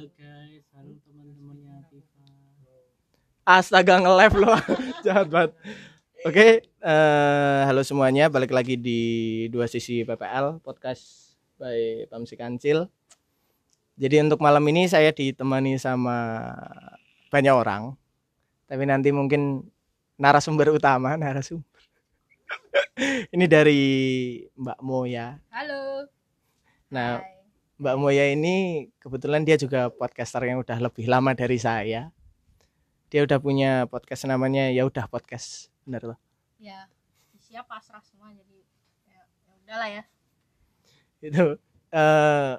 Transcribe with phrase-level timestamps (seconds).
[0.00, 2.24] Halo guys, halo teman-temannya Tifa.
[3.44, 4.56] Astaga nge-live loh.
[5.04, 5.52] Jahat banget.
[6.24, 9.00] Oke, eh, halo semuanya, balik lagi di
[9.52, 12.88] dua sisi PPL podcast by Pamsi Kancil.
[14.00, 16.48] Jadi untuk malam ini saya ditemani sama
[17.28, 17.92] banyak orang.
[18.72, 19.68] Tapi nanti mungkin
[20.16, 21.76] narasumber utama, narasumber.
[23.36, 23.82] ini dari
[24.56, 25.36] Mbak Moya.
[25.52, 26.08] Halo.
[26.88, 27.39] Nah, Hai.
[27.80, 32.12] Mbak Moya ini kebetulan dia juga podcaster yang udah lebih lama dari saya.
[33.08, 36.18] Dia udah punya podcast namanya ya udah podcast, bener loh.
[36.60, 36.84] Ya,
[37.32, 38.60] isinya pasrah semua jadi
[39.08, 40.02] ya, ya udahlah ya.
[41.24, 41.56] Itu
[41.96, 42.52] eh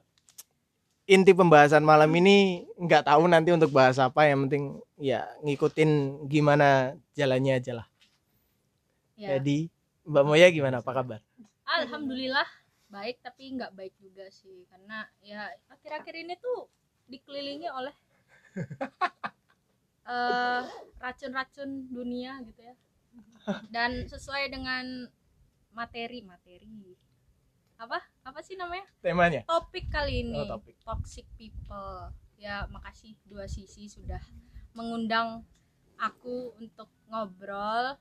[1.06, 6.98] inti pembahasan malam ini nggak tahu nanti untuk bahas apa yang penting ya ngikutin gimana
[7.14, 7.88] jalannya aja lah.
[9.14, 9.38] Ya.
[9.38, 9.70] Jadi
[10.02, 11.22] Mbak Moya gimana apa kabar?
[11.70, 12.61] Alhamdulillah
[12.92, 14.68] baik tapi nggak baik juga sih.
[14.68, 16.68] Karena ya akhir-akhir ini tuh
[17.08, 17.96] dikelilingi oleh
[20.12, 20.62] eh,
[21.00, 22.76] racun-racun dunia gitu ya.
[23.72, 25.08] Dan sesuai dengan
[25.72, 26.94] materi materi.
[27.80, 27.98] Apa?
[28.28, 28.86] Apa sih namanya?
[29.02, 29.42] Temanya?
[29.48, 30.38] topik kali ini.
[30.38, 30.78] Oh, topik.
[30.84, 32.14] toxic people.
[32.38, 34.22] Ya makasih dua sisi sudah
[34.78, 35.42] mengundang
[35.98, 37.98] aku untuk ngobrol.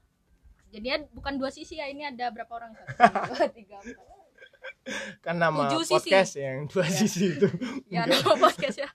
[0.70, 4.19] Jadinya bukan dua sisi ya ini ada berapa orang satu dua tiga empat
[5.20, 5.92] Kan nama Tujuh sisi.
[5.92, 6.90] podcast yang dua Ya.
[6.90, 7.46] sisi itu.
[7.94, 8.90] ya nama podcast ya.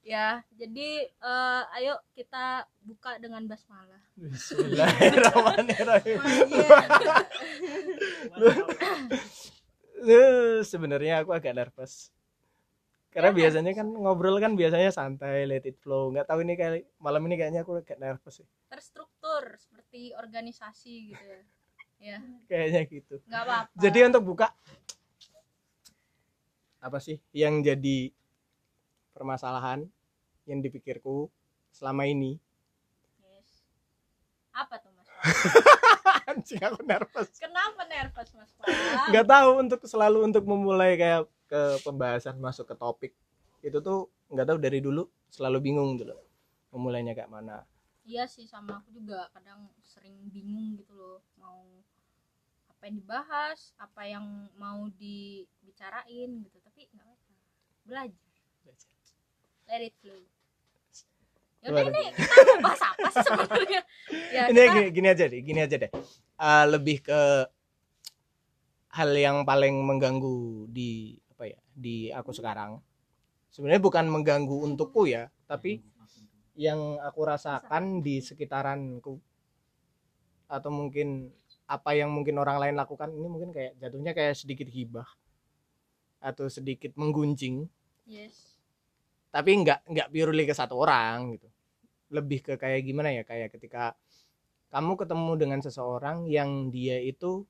[0.00, 4.00] Ya jadi eh, ayo kita buka dengan basmalah.
[4.14, 6.20] Bismillahirrahmanirrahim.
[10.62, 12.12] Sebenarnya aku agak nervous.
[13.10, 16.12] Karena Ya, biasanya kan ngobrol kan biasanya santai let it flow.
[16.12, 18.46] Nggak tahu ini kayak malam ini kayaknya aku agak nervous sih.
[18.68, 21.40] Terstruktur seperti organisasi gitu ya.
[21.96, 22.18] Ya.
[22.44, 23.14] Kayaknya gitu.
[23.24, 23.72] Nggak apa-apa.
[23.80, 24.52] Jadi untuk buka
[26.86, 28.14] apa sih yang jadi
[29.10, 29.88] permasalahan
[30.46, 31.26] yang dipikirku
[31.74, 32.38] selama ini
[33.20, 33.66] Yes.
[34.54, 35.08] apa tuh mas
[36.30, 38.66] anjing aku nervous kenapa nervous mas Pak?
[39.10, 43.12] nggak tahu untuk selalu untuk memulai kayak ke pembahasan masuk ke topik
[43.60, 46.22] itu tuh nggak tahu dari dulu selalu bingung gitu loh
[46.70, 47.66] memulainya kayak mana
[48.06, 51.75] Iya sih sama aku juga kadang sering bingung gitu loh mau
[52.76, 54.24] apa yang dibahas, apa yang
[54.60, 56.58] mau dibicarain gitu.
[56.60, 57.32] Tapi nggak apa
[57.88, 58.76] belajar.
[59.66, 60.20] Let it flow.
[61.64, 61.98] Ya udah Gimana?
[61.98, 63.80] ini kita bahas apa sih sebenarnya?
[64.36, 65.90] Ya ini kita gini, gini aja deh gini aja deh.
[66.36, 67.20] Eh, lebih ke
[68.92, 72.78] hal yang paling mengganggu di apa ya di aku sekarang.
[73.50, 75.80] Sebenarnya bukan mengganggu untukku ya tapi
[76.54, 78.04] yang aku rasakan.
[78.04, 79.16] di sekitaranku
[80.46, 81.34] atau mungkin
[81.66, 85.06] apa yang mungkin orang lain lakukan ini mungkin kayak jatuhnya kayak sedikit hibah
[86.22, 87.66] atau sedikit menggunjing.
[88.06, 88.54] Yes.
[89.34, 91.50] tapi nggak nggak purely ke satu orang gitu.
[92.08, 93.92] Lebih ke kayak gimana ya kayak ketika
[94.72, 97.44] kamu ketemu dengan seseorang yang dia itu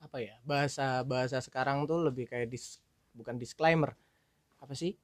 [0.00, 2.78] apa ya bahasa bahasa sekarang tuh lebih kayak dis
[3.14, 3.92] bukan disclaimer
[4.58, 4.96] apa sih?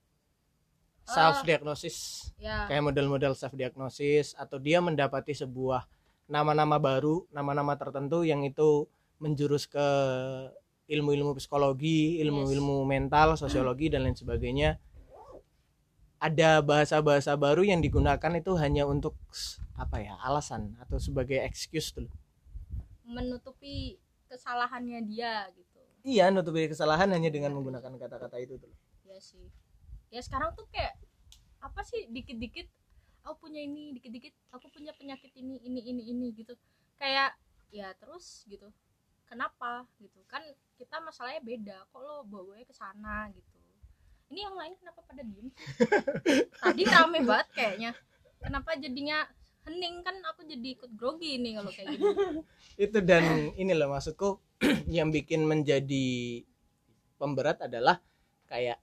[1.04, 2.64] Self diagnosis Ya.
[2.66, 5.84] kayak model-model self diagnosis atau dia mendapati sebuah
[6.26, 8.88] nama-nama baru nama-nama tertentu yang itu
[9.20, 9.86] menjurus ke
[10.88, 14.76] ilmu-ilmu psikologi ilmu-ilmu mental sosiologi dan lain sebagainya
[16.20, 19.12] ada bahasa-bahasa baru yang digunakan itu hanya untuk
[19.76, 22.08] apa ya alasan atau sebagai excuse tuh
[23.04, 25.80] menutupi kesalahannya dia gitu.
[26.04, 28.72] iya nutupi kesalahan hanya dengan menggunakan kata-kata itu tuh
[29.14, 29.46] Ya sih.
[30.10, 30.98] Ya sekarang tuh kayak
[31.62, 32.66] apa sih dikit-dikit
[33.24, 36.54] aku punya ini, dikit-dikit aku punya penyakit ini, ini, ini, ini gitu.
[37.00, 37.34] Kayak
[37.72, 38.68] ya terus gitu.
[39.24, 40.20] Kenapa gitu?
[40.28, 40.44] Kan
[40.76, 41.76] kita masalahnya beda.
[41.90, 43.48] Kok lo bawa-bawanya ke sana gitu.
[44.28, 45.48] Ini yang lain kenapa pada diem?
[46.62, 47.90] Tadi rame banget kayaknya.
[48.44, 49.24] Kenapa jadinya
[49.64, 52.04] hening kan aku jadi ikut grogi nih kalau kayak gini.
[52.84, 53.24] itu dan
[53.56, 54.36] ini loh maksudku
[54.96, 56.44] yang bikin menjadi
[57.16, 58.00] pemberat adalah
[58.44, 58.76] kayak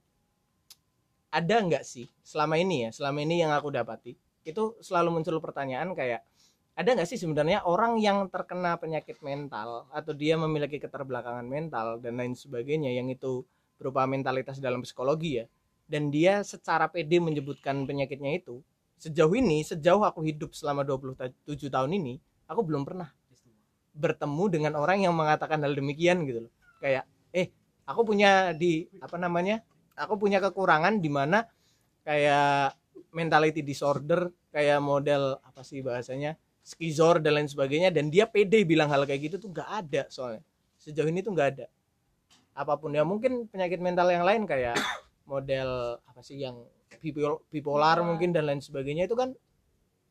[1.31, 4.17] ada nggak sih selama ini ya selama ini yang aku dapati
[4.47, 6.25] itu selalu muncul pertanyaan kayak
[6.71, 12.17] ada nggak sih sebenarnya orang yang terkena penyakit mental atau dia memiliki keterbelakangan mental dan
[12.17, 13.43] lain sebagainya yang itu
[13.75, 15.45] berupa mentalitas dalam psikologi ya
[15.85, 18.63] dan dia secara pede menyebutkan penyakitnya itu
[18.97, 21.35] sejauh ini sejauh aku hidup selama 27
[21.67, 22.17] tahun ini
[22.47, 23.11] aku belum pernah
[23.91, 26.53] bertemu dengan orang yang mengatakan hal demikian gitu loh.
[26.79, 27.05] Kayak
[27.35, 27.51] eh
[27.83, 29.61] aku punya di apa namanya
[29.95, 31.43] aku punya kekurangan di mana
[32.07, 32.75] kayak
[33.11, 38.87] mentality disorder kayak model apa sih bahasanya skizor dan lain sebagainya dan dia pede bilang
[38.87, 40.43] hal kayak gitu tuh nggak ada soalnya.
[40.77, 41.65] Sejauh ini tuh nggak ada.
[42.53, 44.75] Apa pun ya mungkin penyakit mental yang lain kayak
[45.31, 46.61] model apa sih yang
[46.99, 47.97] bipol- bipolar Bipolar.
[48.03, 49.33] mungkin dan lain sebagainya itu kan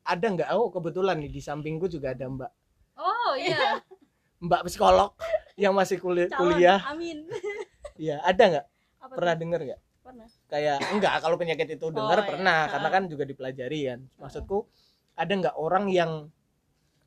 [0.02, 0.48] ada nggak?
[0.52, 2.50] Oh kebetulan nih di sampingku juga ada mbak.
[2.96, 3.80] Oh iya.
[4.40, 5.12] Mbak psikolog
[5.52, 6.80] yang masih kuli- Calon, kuliah.
[6.88, 7.28] amin.
[8.00, 8.66] Ya ada nggak?
[9.12, 9.40] Pernah tuh?
[9.44, 9.80] denger nggak
[10.10, 10.28] pernah?
[10.50, 12.26] Kayak enggak kalau penyakit itu dengar iya.
[12.26, 12.70] pernah Ha.
[12.74, 14.00] karena kan juga dipelajari kan.
[14.18, 14.58] Maksudku
[15.14, 16.12] ada nggak orang yang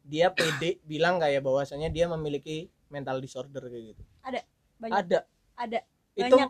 [0.03, 4.03] dia pede bilang kayak bahwasanya dia memiliki mental disorder kayak gitu?
[4.79, 4.97] Banyak.
[5.03, 5.19] Ada.
[5.53, 5.79] Ada
[6.13, 6.49] itu Banyak.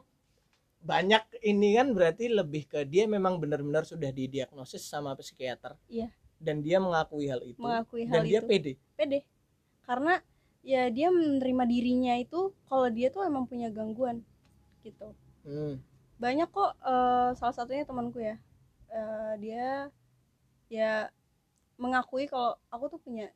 [0.84, 5.80] banyak ini kan berarti lebih ke dia memang benar-benar sudah didiagnosis sama psikiater.
[5.88, 6.12] Iya.
[6.44, 7.56] dan dia mengakui hal itu.
[7.64, 8.48] Mengakui dan hal dia itu.
[8.52, 8.74] pede.
[9.00, 9.24] Pede.
[9.88, 10.20] Karena
[10.60, 14.28] ya dia menerima dirinya itu kalau dia tuh emang punya gangguan
[14.84, 15.16] gitu.
[15.48, 15.80] Hmm.
[16.24, 18.40] Banyak kok eh, salah satunya temanku ya.
[18.88, 19.68] Eh, dia
[20.72, 21.12] ya
[21.75, 23.28] mengakui kalau aku tuh punya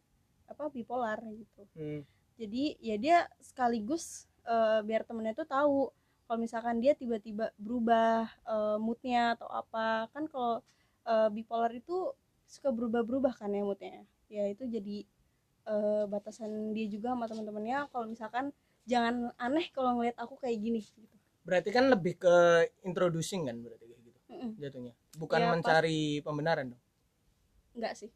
[0.47, 1.63] apa bipolar gitu.
[1.75, 2.01] Hmm.
[2.39, 5.79] jadi ya dia sekaligus eh, biar temennya tuh tahu
[6.27, 10.07] kalau misalkan dia tiba-tiba berubah eh, moodnya atau apa.
[10.15, 10.63] Kan kalau
[11.03, 12.15] eh, bipolar itu
[12.47, 14.07] suka berubah-berubah kan ya moodnya.
[14.31, 15.03] Ya itu jadi
[15.67, 18.55] eh, batasan dia juga sama teman-temannya kalau misalkan
[18.87, 21.16] jangan aneh kalau ngelihat aku kayak gini gitu
[21.47, 22.35] berarti kan lebih ke
[22.83, 24.19] introducing kan berarti kayak gitu?
[24.27, 24.51] Mm-mm.
[24.59, 24.93] jatuhnya.
[25.15, 26.83] Bukan Ya, pas- mencari pembenaran dong?
[27.71, 28.11] Enggak sih.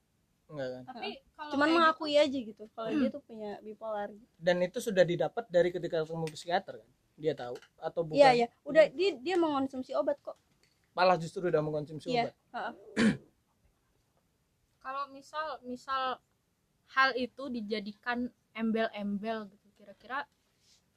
[0.51, 0.83] Enggak kan?
[0.91, 4.27] Tapi kalau cuman kayak mengakui aja gitu kalau dia tuh punya bipolar gitu.
[4.35, 6.89] dan itu sudah didapat dari ketika ketemu psikiater kan?
[7.15, 7.55] Dia tahu?
[7.79, 8.19] Atau bukan?
[8.19, 8.31] iya.
[8.35, 10.35] Iya udah dia dia mengonsumsi obat kok.
[10.91, 12.27] Malah justru udah mengkonsumsi Iya.
[12.27, 12.35] obat?
[12.51, 12.73] Heeh.
[14.83, 16.19] kalau misal misal
[16.91, 20.27] hal itu dijadikan embel-embel gitu kira-kira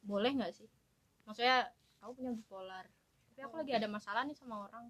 [0.02, 0.66] boleh nggak sih?
[1.22, 1.70] Maksudnya
[2.04, 2.84] aku punya bipolar.
[3.32, 4.84] Tapi aku lagi ada masalah nih sama orang.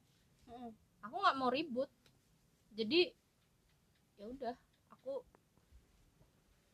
[0.45, 0.75] Mm-mm.
[1.01, 1.89] aku nggak mau ribut.
[2.75, 3.15] Jadi
[4.15, 4.55] ya udah
[4.91, 5.23] aku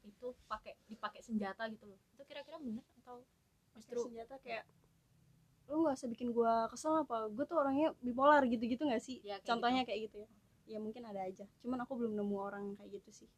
[0.03, 2.01] itu pakai dipakai senjata gitu loh.
[2.11, 3.21] Itu kira-kira bener atau
[3.77, 4.65] justru senjata kayak
[5.71, 7.31] lu nggak usah bikin gua kesel apa?
[7.31, 9.23] Gue tuh orangnya bipolar gitu-gitu nggak sih?
[9.23, 10.29] Ya, kayak contohnya kayak gitu ya.
[10.67, 11.47] Ya mungkin ada aja.
[11.63, 13.29] Cuman aku belum nemu orang kayak gitu sih.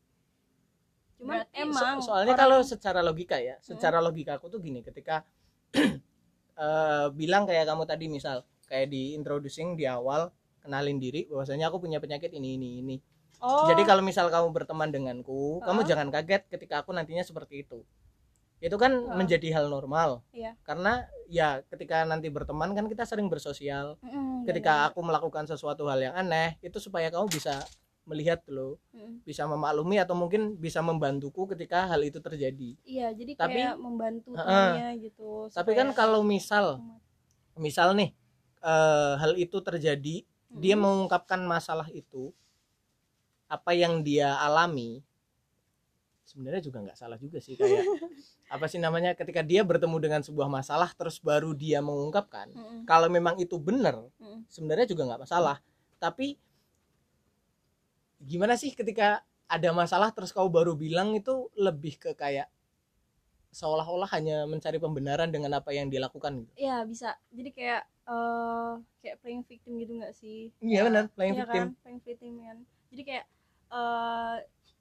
[1.20, 4.80] Cuman Berarti emang So- soalnya orang- kalau secara logika ya secara logika aku tuh gini
[4.80, 5.24] ketika
[6.54, 11.78] eh, bilang kayak kamu tadi misal kayak di introducing di awal kenalin diri bahwasanya aku
[11.78, 12.96] punya penyakit ini ini ini
[13.40, 15.88] oh jadi kalau misal kamu berteman denganku kamu Heeh.
[15.88, 17.82] jangan kaget ketika aku nantinya seperti itu
[18.62, 19.16] itu kan Heeh.
[19.18, 20.54] menjadi hal normal Iya.
[20.62, 24.88] karena ya ketika nanti berteman kan kita sering bersosial Mm-mm, ketika bener.
[24.94, 27.58] aku melakukan sesuatu hal yang aneh itu supaya kamu bisa
[28.02, 29.22] melihat loh Mm-mm.
[29.22, 34.34] bisa memaklumi atau mungkin bisa membantuku ketika hal itu terjadi iya jadi Tapi- kayak membantu
[34.34, 34.42] Heeh.
[34.42, 36.82] temannya gitu tapi kan kalau misal
[37.54, 38.10] misal nih
[38.60, 40.82] eh, hal itu terjadi dia Mm-mm.
[41.06, 42.34] mengungkapkan masalah itu
[43.46, 45.04] apa yang dia alami
[46.22, 47.84] sebenarnya juga nggak salah juga sih kayak
[48.54, 52.82] apa sih namanya ketika dia bertemu dengan sebuah masalah terus baru dia mengungkapkan Mm-mm.
[52.88, 54.42] kalau memang itu benar Mm-mm.
[54.48, 55.60] sebenarnya juga nggak masalah
[56.00, 56.34] tapi
[58.22, 62.48] gimana sih ketika ada masalah terus kau baru bilang itu lebih ke kayak
[63.52, 66.52] seolah-olah hanya mencari pembenaran dengan apa yang dilakukan gitu.
[66.56, 67.12] Iya bisa.
[67.28, 68.72] Jadi kayak eh
[69.04, 70.48] kayak playing victim gitu nggak sih?
[70.64, 71.62] Iya benar, playing Iya victim.
[71.68, 71.80] kan?
[71.84, 72.58] Playing victim kan?
[72.88, 73.24] Jadi kayak
[73.72, 74.36] eh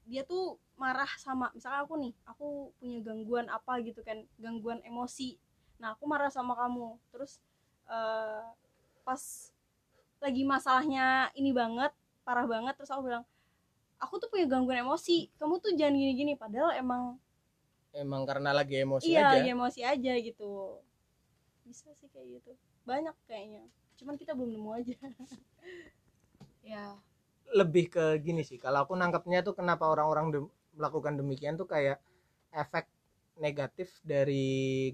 [0.07, 2.47] dia tuh marah sama misalnya aku nih aku
[2.79, 5.35] punya gangguan apa gitu kan gangguan emosi.
[5.83, 6.95] Nah aku marah sama kamu.
[7.11, 7.43] Terus
[7.91, 8.47] eh
[9.03, 9.21] pas
[10.23, 11.91] lagi masalahnya ini banget
[12.24, 13.25] parah banget terus aku bilang
[14.03, 17.03] aku tuh punya gangguan emosi kamu tuh jangan gini-gini padahal emang
[18.03, 19.31] Emang karena lagi emosi iya aja.
[19.36, 20.51] lagi emosi aja gitu
[21.67, 22.51] bisa sih kayak gitu
[22.89, 23.63] banyak kayaknya
[24.00, 24.96] cuman kita belum nemu aja
[26.63, 26.96] ya
[27.60, 28.58] Lebih ke gini sih.
[28.63, 31.98] Kalau aku nangkapnya tuh kenapa orang-orang dem- melakukan demikian tuh kayak
[32.63, 32.86] efek
[33.46, 34.46] negatif dari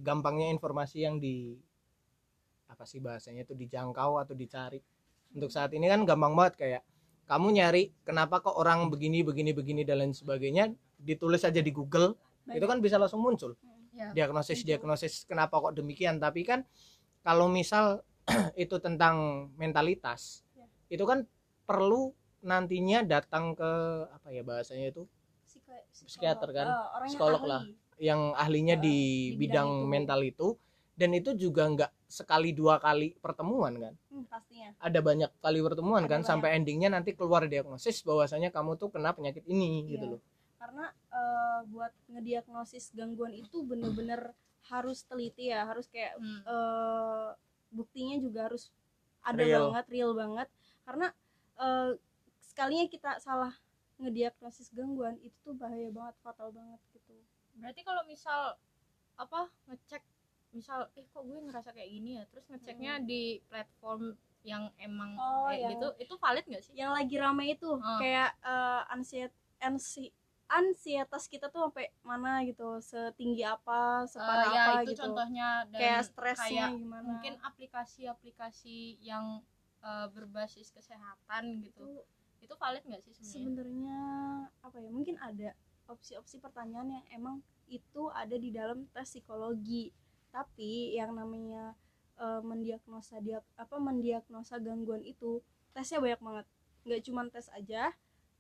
[0.08, 1.36] gampangnya informasi yang di
[2.68, 4.80] apa sih bahasanya itu dijangkau atau dicari.
[5.36, 6.82] Untuk saat ini kan gampang banget kayak
[7.27, 12.15] kamu nyari kenapa kok orang begini begini begini dan lain sebagainya ditulis aja di Google
[12.48, 13.53] itu kan bisa langsung muncul
[13.91, 16.63] ya diagnosis diagnosis kenapa kok demikian tapi kan
[17.19, 18.00] kalau misal
[18.55, 19.15] itu tentang
[19.53, 20.65] mentalitas Ya.
[20.89, 21.27] itu kan
[21.63, 23.72] perlu nantinya datang ke
[24.07, 25.03] apa ya bahasanya itu
[25.43, 26.67] Psiko- Psikiater kan?
[26.98, 27.50] Yang Psikolog ahli.
[27.50, 27.62] lah.
[27.98, 28.98] yang ahlinya Eh, di, di
[29.38, 29.89] bidang, bidang itu.
[29.89, 30.48] mental itu
[30.98, 36.04] dan itu juga nggak sekali dua kali pertemuan kan Hmm, pastinya ada banyak kali pertemuan
[36.04, 36.30] Ada kan banyak.
[36.34, 39.89] sampai endingnya nanti keluar diagnosis bahwasanya kamu tuh kena penyakit ini Iya.
[39.94, 40.22] gitu loh
[40.58, 44.34] karena eh, buat ngediagnosis gangguan itu bener-bener
[44.68, 46.42] harus teliti ya harus kayak Hmm.
[46.44, 47.30] eh,
[47.70, 48.74] buktinya juga harus
[49.22, 49.70] ada Real.
[49.70, 50.48] banget real banget
[50.82, 51.08] karena
[51.62, 51.92] eh,
[52.42, 53.54] sekalinya kita salah
[53.98, 57.13] ngediagnosis gangguan itu tuh bahaya banget fatal banget gitu
[57.58, 58.58] berarti kalau misal
[59.18, 60.01] apa ngecek
[60.58, 62.24] misal eh kok gue ngerasa kayak gini ya?
[62.26, 66.74] Terus ngeceknya di platform yang emang Oh, kayak yang- gitu itu valid nggak sih?
[66.74, 67.98] yang lagi rame itu Oh.
[67.98, 70.10] kayak eh, ansiet ansi
[70.48, 75.02] ansietas kita tuh sampai mana gitu setinggi apa separah Eh, ya apa itu gitu.
[75.04, 77.04] contohnya dan kayak stresnya kayak gimana.
[77.04, 79.44] mungkin aplikasi-aplikasi yang
[79.80, 81.84] eh, berbasis kesehatan gitu.
[81.84, 81.88] Itu
[82.40, 83.30] itu valid nggak sih sebenarnya?
[83.30, 84.02] sebenarnya
[84.62, 85.50] apa ya mungkin ada
[85.86, 87.36] opsi-opsi pertanyaan yang emang
[87.68, 89.92] itu ada di dalam tes psikologi
[90.34, 91.74] tapi yang namanya
[92.19, 95.41] eh, mendiagnosa dia apa mendiagnosa gangguan itu
[95.72, 96.46] tesnya banyak banget.
[96.88, 97.91] Nggak cuma tes aja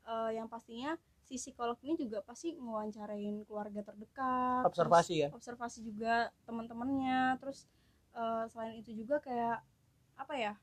[0.07, 0.95] eh, yang pastinya
[1.27, 7.67] si psikolog ini juga pasti ngewawancarain keluarga terdekat terus observasi kan observasi juga teman-temannya terus
[8.15, 9.59] eh, selain itu juga kayak
[10.15, 10.53] apa ya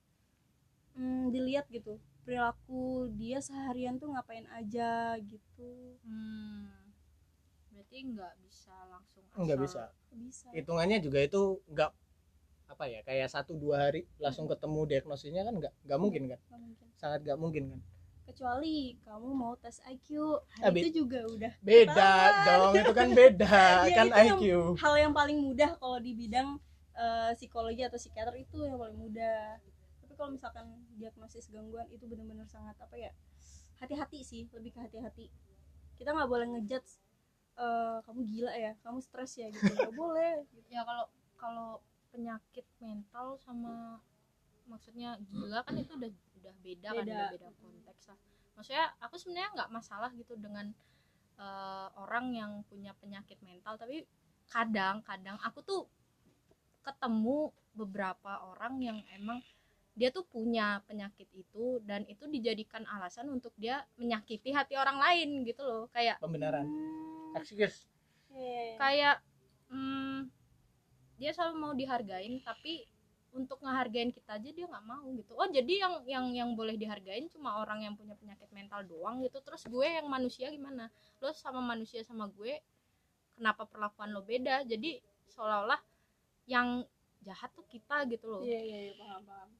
[0.96, 6.00] hmm, dilihat gitu perilaku dia seharian tuh ngapain aja gitu.
[6.02, 6.72] Hmm,
[7.68, 10.48] berarti nggak bisa langsung nggak bisa bisa.
[10.50, 11.90] Hitungannya juga itu nggak
[12.64, 16.40] apa ya kayak satu dua hari langsung ketemu diagnosisnya kan nggak nggak mungkin kan?
[16.48, 16.86] Nggak mungkin.
[16.96, 17.80] sangat nggak mungkin kan?
[18.24, 22.46] Kecuali kamu mau tes IQ Ah, be- itu juga udah beda Ketahuan.
[22.48, 24.42] dong itu kan beda Iya, kan itu yang- IQ
[24.80, 26.48] hal yang paling mudah kalau di bidang
[26.96, 29.60] eh, psikologi atau psikiater itu yang paling mudah.
[30.00, 30.66] Tapi kalau misalkan
[30.96, 33.12] diagnosis gangguan itu benar-benar sangat apa ya
[33.76, 35.28] hati-hati sih lebih ke hati-hati.
[35.94, 37.03] Kita nggak boleh ngejudge
[37.54, 40.68] eh, kamu gila ya kamu stres ya gitu nggak boleh gitu.
[40.70, 41.06] ya kalau
[41.38, 41.70] kalau
[42.10, 43.98] penyakit mental sama
[44.70, 47.12] maksudnya gila kan itu udah udah beda, kan Beda.
[47.12, 48.18] udah beda konteks lah
[48.54, 50.70] maksudnya aku sebenarnya nggak masalah gitu dengan
[51.38, 54.06] eh, orang yang punya penyakit mental tapi
[54.50, 55.82] kadang-kadang aku tuh
[56.84, 59.40] ketemu beberapa orang yang emang
[59.94, 65.46] dia tuh punya penyakit itu dan itu dijadikan alasan untuk dia menyakiti hati orang lain
[65.46, 67.86] gitu loh kayak pembenaran Hmm, excuse
[68.78, 69.16] kayak
[69.70, 70.30] hmm,
[71.18, 72.86] dia selalu mau dihargain tapi
[73.34, 75.34] untuk ngehargain kita aja dia nggak mau gitu.
[75.34, 79.42] Oh jadi yang yang yang boleh dihargain cuma orang yang punya penyakit mental doang gitu.
[79.42, 80.86] Terus gue yang manusia gimana?
[81.18, 82.62] Lo sama manusia sama gue
[83.34, 84.62] kenapa perlakuan lo beda?
[84.62, 85.02] Jadi
[85.34, 85.82] seolah-olah
[86.46, 86.86] yang
[87.26, 88.42] jahat tuh kita gitu loh.
[88.46, 89.50] Iya iya iya, paham paham.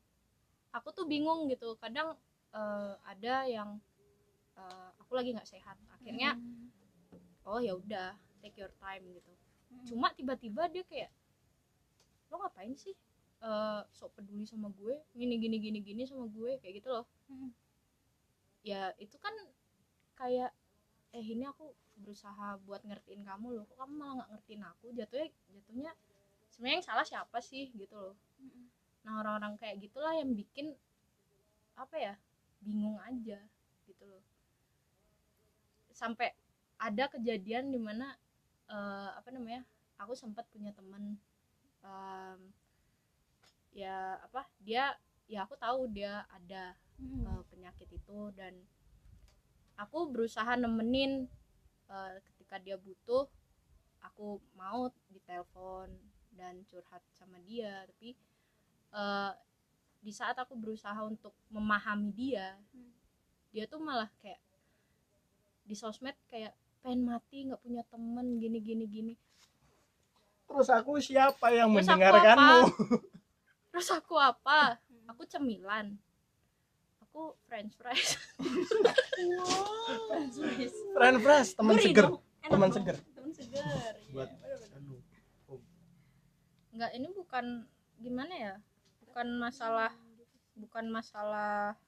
[0.79, 1.75] Aku tuh bingung gitu.
[1.83, 2.15] Kadang
[2.55, 3.83] eh, ada yang
[4.55, 5.75] eh, aku lagi nggak sehat.
[5.99, 6.74] Akhirnya Hmm.
[7.55, 8.11] Oh ya udah
[8.43, 9.31] take your time gitu
[9.65, 9.81] Hmm.
[9.89, 11.11] cuma tiba-tiba dia kayak
[12.31, 12.95] lo ngapain sih
[13.43, 17.51] eh sok peduli sama gue gini gini gini gini sama gue kayak gitu loh Hmm.
[18.63, 19.33] ya itu kan
[20.15, 20.53] kayak
[21.11, 25.27] eh ini aku berusaha buat ngertiin kamu loh kok kamu malah nggak ngertiin aku jatuhnya
[25.55, 25.93] jatuhnya
[26.55, 28.69] sebenarnya yang salah siapa sih gitu loh Hmm.
[29.03, 30.71] nah orang-orang kayak gitulah yang bikin
[31.75, 32.15] apa ya
[32.63, 33.41] bingung aja
[33.89, 34.23] gitu loh
[35.91, 36.31] sampai
[36.79, 38.15] ada kejadian di mana
[38.69, 39.63] eh, apa namanya
[39.99, 41.17] aku sempat punya teman
[41.85, 42.41] em,
[43.75, 44.95] ya apa dia
[45.27, 47.27] ya aku tahu dia ada Hmm.
[47.27, 48.55] eh, penyakit itu dan
[49.75, 51.27] aku berusaha nemenin
[51.91, 53.27] eh, ketika dia butuh
[53.99, 55.91] aku mau ditelepon
[56.39, 58.15] dan curhat sama dia tapi
[58.95, 59.33] eh,
[60.05, 62.95] di saat aku berusaha untuk memahami dia Hmm.
[63.51, 64.39] dia tuh malah kayak
[65.67, 66.55] di sosmed kayak
[66.85, 69.15] pengen mati nggak punya temen gini gini gini.
[70.45, 72.61] Terus aku siapa yang Terus aku mendengarkanmu?
[73.73, 74.77] terus aku apa?
[75.09, 75.97] Aku cemilan.
[77.09, 78.21] Aku french fries.
[80.13, 80.77] French fries.
[80.93, 82.07] friend fresh teman seger
[82.45, 82.97] Teman seger.
[83.17, 84.35] teman seger iya, Buat-
[86.75, 87.65] nggak ini bukan
[87.97, 88.55] gimana ya?
[89.09, 89.95] Bukan masalah
[90.59, 91.79] bukan masalah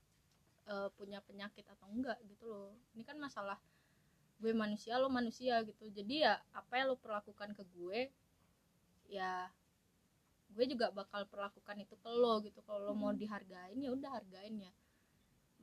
[0.65, 2.73] eh, punya penyakit atau enggak gitu loh.
[2.97, 3.59] Ini kan masalah
[4.40, 5.88] gue manusia lo manusia gitu.
[5.88, 8.00] Jadi ya apa yang lo perlakukan ke gue
[9.09, 9.49] ya
[10.57, 12.61] gue juga bakal perlakukan itu ke lo gitu.
[12.64, 13.21] Kalau lo mau Hmm.
[13.21, 14.73] dihargain ya udah hargain ya.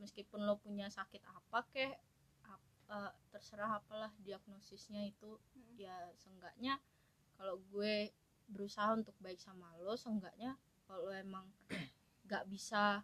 [0.02, 1.94] Meskipun lo punya sakit apa kek
[2.50, 5.78] ap- eh, terserah apalah diagnosisnya itu Hmm.
[5.78, 6.78] ya seenggaknya
[7.38, 8.14] kalau gue
[8.50, 11.46] berusaha untuk baik sama lo seenggaknya kalau lo emang
[12.28, 13.02] nggak bisa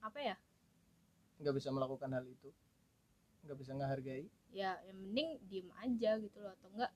[0.00, 0.36] apa ya?
[1.40, 2.50] Nggak bisa melakukan hal itu
[3.44, 4.26] nggak bisa ngehargai.
[4.50, 6.92] Ya yang mending diem aja gitu loh atau enggak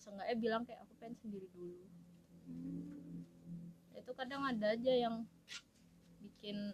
[0.00, 1.84] seenggaknya bilang kayak aku pengen sendiri dulu.
[3.96, 5.26] Itu kadang ada aja yang
[6.22, 6.72] bikin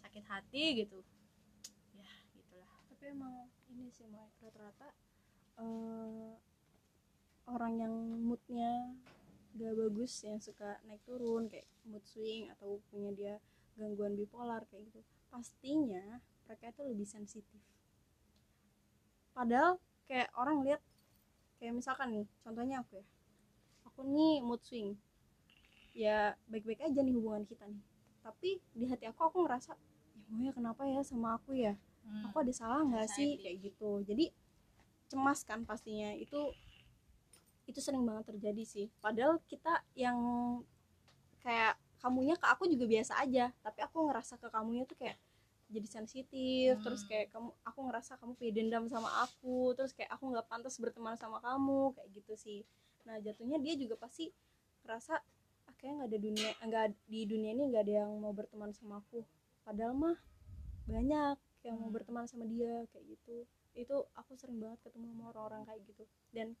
[0.00, 1.04] sakit hati gitu.
[1.98, 2.70] Ya gitulah.
[2.88, 4.88] Tapi emang ini sih Mai, rata-rata
[5.58, 6.32] eh,
[7.50, 8.94] orang yang moodnya
[9.58, 13.34] gak bagus yang suka naik turun kayak mood swing atau punya dia
[13.74, 15.00] gangguan bipolar kayak gitu
[15.32, 17.60] pastinya mereka itu lebih sensitif.
[19.36, 19.76] Padahal
[20.08, 20.80] kayak orang lihat
[21.60, 23.06] kayak misalkan nih contohnya aku ya.
[23.92, 24.96] Aku nih mood swing.
[25.92, 27.84] Ya baik-baik aja nih hubungan kita nih.
[28.24, 29.76] Tapi di hati aku aku ngerasa
[30.16, 31.76] ya maunya kenapa ya sama aku ya?
[32.08, 32.32] Hmm.
[32.32, 33.36] aku ada salah nggak sih.
[33.44, 34.00] Kayak gitu.
[34.08, 34.32] Jadi
[35.12, 36.16] cemas kan pastinya.
[36.16, 36.56] Itu
[37.68, 38.86] itu sering banget terjadi sih.
[39.04, 40.16] Padahal kita yang
[41.44, 43.52] kayak kamunya ke aku juga biasa aja.
[43.60, 45.20] Tapi aku ngerasa ke kamunya tuh kayak
[45.68, 46.84] jadi sensitif Hmm.
[46.84, 50.80] terus kayak kamu aku ngerasa kamu punya dendam sama aku terus kayak aku nggak pantas
[50.80, 52.60] berteman sama kamu kayak gitu sih.
[53.04, 54.32] Nah jatuhnya dia juga pasti
[54.84, 55.14] ngerasa
[55.68, 59.04] ah, kayaknya nggak ada dunia nggak di dunia ini nggak ada yang mau berteman sama
[59.04, 59.20] aku.
[59.64, 60.16] Padahal mah
[60.88, 61.36] banyak
[61.68, 61.96] yang mau Hmm.
[62.00, 63.44] berteman sama dia kayak gitu.
[63.76, 66.04] Itu aku sering banget ketemu sama orang-orang kayak gitu.
[66.32, 66.56] Dan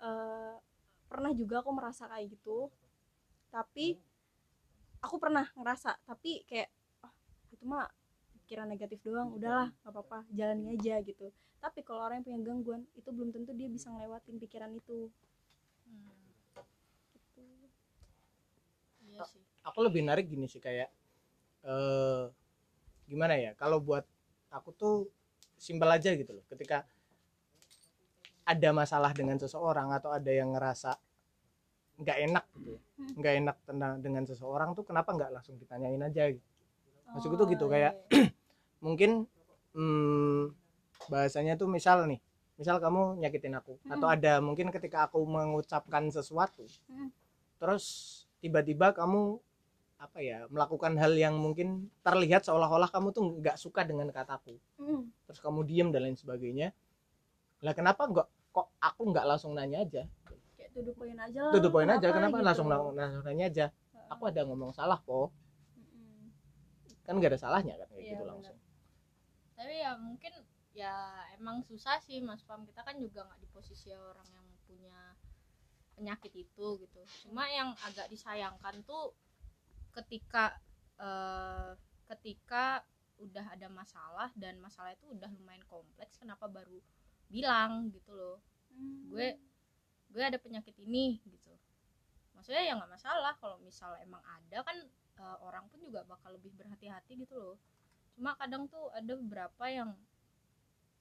[0.00, 0.54] eh,
[1.08, 2.72] pernah juga aku merasa kayak gitu.
[3.52, 3.96] Tapi
[5.04, 6.72] aku pernah ngerasa tapi kayak
[7.04, 7.12] ah
[7.52, 7.84] itu mah
[8.46, 11.26] pikiran negatif doang udahlah nggak apa-apa jalani aja gitu
[11.58, 15.10] tapi kalau orang yang punya gangguan itu belum tentu dia bisa ngelewatin pikiran itu
[15.82, 16.14] Hmm.
[17.12, 17.42] gitu.
[19.04, 19.42] Iya sih.
[19.62, 20.90] aku lebih narik gini sih kayak
[21.62, 22.24] eh
[23.04, 24.02] gimana ya kalau buat
[24.48, 24.96] aku tuh
[25.56, 26.82] simpel aja gitu loh ketika
[28.44, 30.94] ada masalah dengan seseorang atau ada yang ngerasa
[31.96, 33.10] nggak enak gitu ya, Hmm.
[33.14, 36.46] nggak enak tentang dengan seseorang tuh kenapa nggak langsung ditanyain aja gitu
[37.06, 38.34] Maksudku tuh gitu, Oh, kayak- iya.
[38.86, 39.26] Mungkin
[39.74, 40.54] hmm,
[41.10, 42.22] bahasanya tuh misal nih
[42.56, 47.10] misal kamu nyakitin aku atau ada mungkin ketika aku mengucapkan sesuatu Mm.
[47.58, 47.84] terus
[48.38, 49.42] tiba-tiba kamu
[49.96, 54.56] apa ya melakukan hal yang mungkin terlihat seolah-olah kamu tuh nggak suka dengan kataku.
[54.76, 55.08] Mm.
[55.24, 56.68] terus kamu diem dan lain sebagainya.
[57.64, 60.04] Lah kenapa nggak kok aku nggak langsung nanya aja?
[60.56, 62.44] Kayak to the point aja lah tuh the point aja kenapa gitu.
[62.44, 63.66] langsung langsung nanya aja?
[64.12, 65.32] Aku ada ngomong salah kok
[65.80, 66.28] Mm-mm.
[67.08, 68.56] kan nggak ada salahnya kan kayak Iya, gitu langsung
[69.56, 70.32] Tapi ya mungkin
[70.76, 70.94] ya
[71.40, 74.98] emang susah sih Mas Pam kita kan juga nggak di posisi orang yang punya
[75.96, 77.00] penyakit itu gitu.
[77.24, 79.16] Cuma yang agak disayangkan tuh
[79.96, 80.44] ketika
[81.00, 81.72] eh,
[82.12, 82.84] ketika
[83.16, 86.78] udah ada masalah dan masalah itu udah lumayan kompleks kenapa baru
[87.32, 88.38] bilang gitu loh
[88.76, 89.08] Mm.
[89.08, 89.28] gue
[90.12, 91.52] gue ada penyakit ini gitu
[92.36, 94.76] maksudnya ya nggak masalah kalau misal emang ada kan
[95.16, 97.56] eh, orang pun juga bakal lebih berhati-hati gitu loh
[98.16, 99.92] cuma kadang tuh ada beberapa yang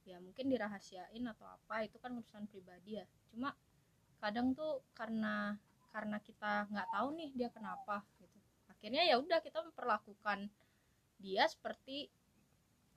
[0.06, 3.06] ya mungkin dirahasiain atau apa itu kan urusan pribadi ya.
[3.34, 3.50] Cuma
[4.22, 5.58] kadang tuh karena
[5.90, 8.38] karena kita nggak tahu nih dia kenapa gitu.
[8.70, 10.52] Akhirnya ya udah kita memperlakukan
[11.18, 12.12] dia seperti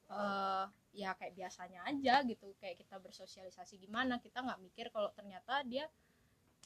[0.09, 2.52] eh ya kayak biasanya aja gitu.
[2.61, 5.88] Kayak kita bersosialisasi gimana kita nggak mikir kalau ternyata dia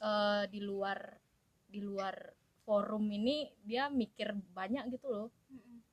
[0.02, 0.98] eh di luar
[1.70, 2.14] di luar
[2.66, 5.28] forum ini dia mikir banyak gitu loh.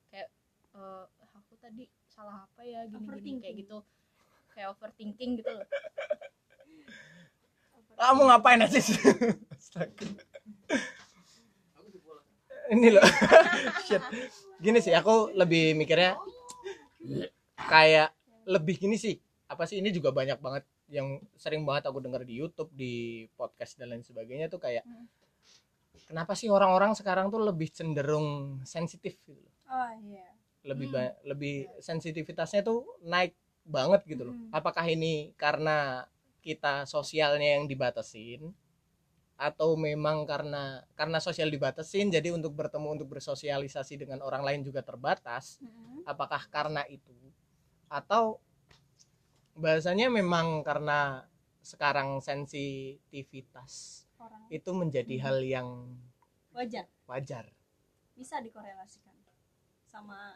[0.10, 0.26] Eh
[0.74, 1.19] aku
[1.60, 3.78] tadi salah apa ya gini gini kayak gitu.
[4.52, 5.68] Kayak overthinking gitu loh.
[8.00, 8.96] Kamu ngapain aja sih?
[12.70, 13.04] Ini loh.
[13.88, 14.04] Shit.
[14.60, 16.20] gini sih aku lebih mikirnya
[17.56, 18.12] kayak
[18.46, 19.16] lebih gini sih.
[19.50, 23.78] Apa sih ini juga banyak banget yang sering banget aku dengar di YouTube di podcast
[23.78, 25.06] dan lain sebagainya tuh kayak Hmm.
[26.10, 29.54] kenapa sih orang-orang sekarang tuh lebih cenderung sensitif gitu loh?
[29.70, 30.26] Oh iya
[30.68, 31.16] lebih Hmm.
[31.24, 34.50] lebih sensitivitasnya tuh naik banget gitu loh Hmm.
[34.52, 36.04] apakah ini karena
[36.44, 38.52] kita sosialnya yang dibatasin
[39.40, 44.84] atau memang karena karena sosial dibatasin jadi untuk bertemu untuk bersosialisasi dengan orang lain juga
[44.84, 46.04] terbatas Mm-mm.
[46.04, 47.16] apakah karena itu
[47.88, 48.44] atau
[49.56, 51.24] bahasanya memang karena
[51.64, 55.24] sekarang sensitivitas orang itu menjadi Hmm.
[55.28, 55.70] hal yang
[56.52, 57.46] wajar wajar
[58.16, 59.16] bisa dikorelasikan
[59.88, 60.36] sama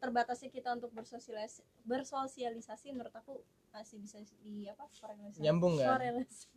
[0.00, 5.88] terbatasnya kita untuk bersosialisasi bersosialisasi menurut aku masih bisa di apa korelasi Nyambung nggak?
[5.92, 6.48] korelasi.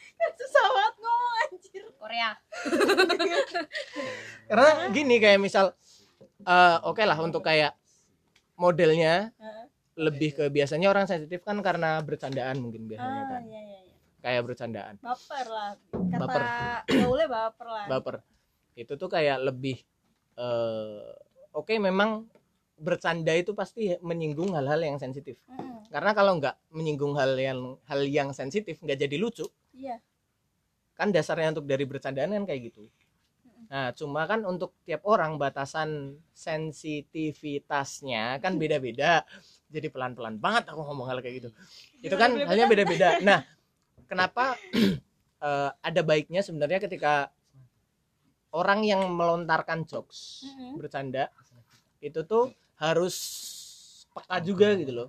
[0.38, 1.84] Susah banget ngomong anjir.
[1.96, 2.30] Korea.
[4.48, 5.72] Karena gini kayak misal
[6.40, 7.76] eh, oke lah untuk kayak
[8.56, 9.64] modelnya Heeh.
[9.96, 13.40] lebih ke biasanya orang sensitif kan karena bercandaan mungkin biasanya ah kan.
[13.44, 13.96] iya iya iya.
[14.20, 14.94] Kayak bercandaan.
[15.00, 15.72] Baper lah.
[15.90, 16.42] Kata Baper.
[16.86, 17.86] gaulnya baper lah.
[17.88, 18.16] Baper.
[18.76, 19.80] Itu tuh kayak lebih
[20.36, 21.08] eh
[21.52, 22.24] oke memang
[22.80, 25.36] bercanda itu pasti menyinggung hal-hal yang sensitif.
[25.46, 25.84] Mm-mm.
[25.92, 29.44] karena kalau nggak menyinggung hal yang hal yang sensitif nggak jadi lucu.
[29.76, 30.00] Iya.
[30.96, 32.88] Kan dasarnya untuk dari bercandaan kan kayak gitu.
[33.70, 39.26] Nah cuma kan untuk tiap orang batasan sensitivitasnya kan beda-beda.
[39.70, 41.50] Jadi pelan-pelan banget aku ngomong hal kayak gitu.
[42.02, 43.18] Itu kan halnya beda-beda.
[43.28, 43.44] Nah
[44.06, 44.54] kenapa
[45.46, 47.30] eh, ada baiknya sebenarnya ketika
[48.50, 50.78] orang yang melontarkan jokes Mm-mm.
[50.78, 51.30] bercanda
[52.02, 53.16] itu tuh harus
[54.10, 55.08] peka juga gitu loh.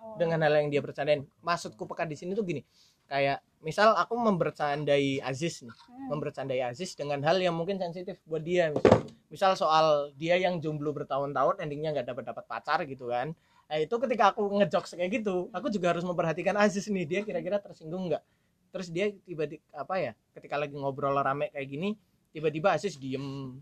[0.00, 0.16] Oh.
[0.16, 1.28] dengan hal yang dia bercandain.
[1.44, 2.64] Maksudku peka di sini tuh gini
[3.04, 6.14] kayak misal aku membercandai Aziz nih Hmm.
[6.14, 8.96] membercandai Aziz dengan hal yang mungkin sensitif buat dia misal,
[9.28, 9.86] misal soal
[10.16, 13.34] dia yang jomblo bertahun-tahun endingnya nggak dapat dapat pacar gitu kan.
[13.68, 17.60] Nah itu ketika aku ngejokes kayak gitu aku juga harus memperhatikan Aziz nih dia kira-kira
[17.60, 18.22] tersinggung nggak?
[18.70, 21.98] Terus dia tiba-tiba apa ya ketika lagi ngobrol rame kayak gini
[22.32, 23.58] tiba-tiba Aziz diem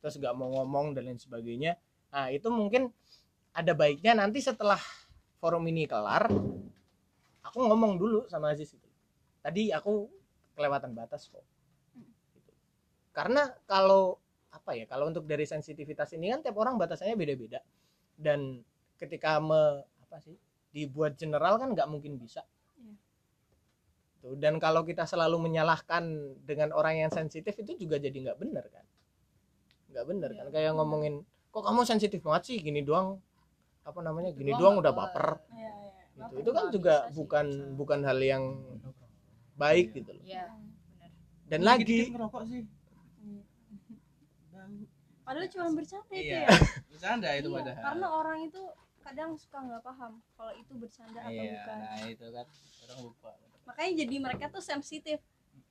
[0.00, 1.78] terus nggak mau ngomong dan lain sebagainya
[2.12, 2.90] nah itu mungkin
[3.56, 4.78] ada baiknya nanti setelah
[5.40, 6.28] forum ini kelar
[7.46, 8.88] aku ngomong dulu sama Aziz itu.
[9.40, 10.10] Tadi aku
[10.58, 11.40] kelewatan batas kok.
[12.34, 12.52] Gitu.
[13.16, 14.18] karena kalau
[14.52, 17.62] apa ya kalau untuk dari sensitivitas ini kan tiap orang batasannya beda-beda.
[18.12, 18.60] Dan
[18.98, 20.36] ketika me apa sih
[20.74, 22.44] dibuat general kan nggak mungkin bisa.
[22.76, 22.94] Iya.
[24.20, 26.04] Tuh, dan kalau kita selalu menyalahkan
[26.44, 28.84] dengan orang yang sensitif itu juga jadi nggak bener kan?
[29.94, 30.38] Nggak bener Iya.
[30.42, 30.46] kan?
[30.52, 31.14] Kayak ngomongin
[31.56, 33.16] kok kamu sensitif banget sih gini doang
[33.80, 35.26] apa namanya Itu gini doang doang udah baper.
[35.40, 35.92] baper Iya, iya.
[36.04, 36.20] gitu.
[36.20, 37.14] Baper itu kan juga bisa sih.
[37.16, 38.44] bukan bukan hal yang
[39.56, 40.44] baik gitu loh Iya.
[41.46, 42.62] dan Dikit-dikit lagi ngerokok sih
[43.18, 43.42] Iya.
[45.26, 46.48] Padahal cuma bercanda itu iya ya.
[46.86, 48.62] bercanda itu Iya, padahal karena orang itu
[49.00, 51.78] kadang suka nggak paham kalau itu bercanda atau iya bukan.
[51.80, 52.46] nah itu kan
[52.82, 53.30] orang lupa
[53.64, 55.18] Makanya jadi mereka tuh sensitif.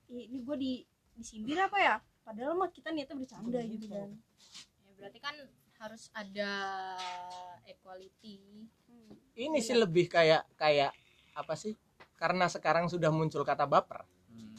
[0.05, 0.71] Ini gue di
[1.15, 1.95] disindir apa ya?
[2.21, 4.11] Padahal mah kita niatnya bercanda gitu kan.
[4.11, 5.35] Ya, berarti kan
[5.77, 6.51] harus ada
[7.65, 8.65] equality.
[8.87, 9.11] Hmm.
[9.35, 10.91] ini sih lebih kayak kayak
[11.33, 11.75] apa sih?
[12.15, 14.03] Karena sekarang sudah muncul kata baper.
[14.29, 14.55] Hmm.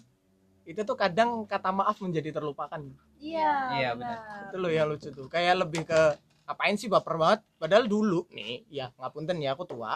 [0.67, 2.83] itu tuh kadang kata maaf menjadi terlupakan.
[3.17, 4.19] Iya, Iya, benar.
[4.51, 5.27] itu loh yang lucu tuh.
[5.27, 6.01] Kayak lebih ke
[6.45, 7.41] apain sih baper banget?
[7.57, 9.95] Padahal dulu nih ya ngapunten ya aku tua.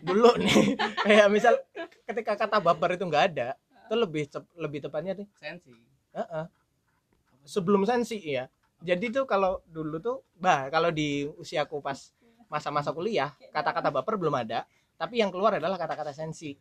[0.00, 1.56] Dulu nih kayak misal
[2.04, 3.48] ketika kata baper itu nggak ada
[3.86, 5.70] itu lebih cep- lebih tepatnya tuh sensi.
[6.12, 6.44] Heeh.
[7.46, 8.50] sebelum sensi ya
[8.86, 11.98] jadi tuh kalau dulu tuh bah kalau di usiaku pas
[12.46, 14.62] masa-masa kuliah kata-kata baper belum ada.
[14.94, 16.54] Tapi yang keluar adalah kata-kata sensi.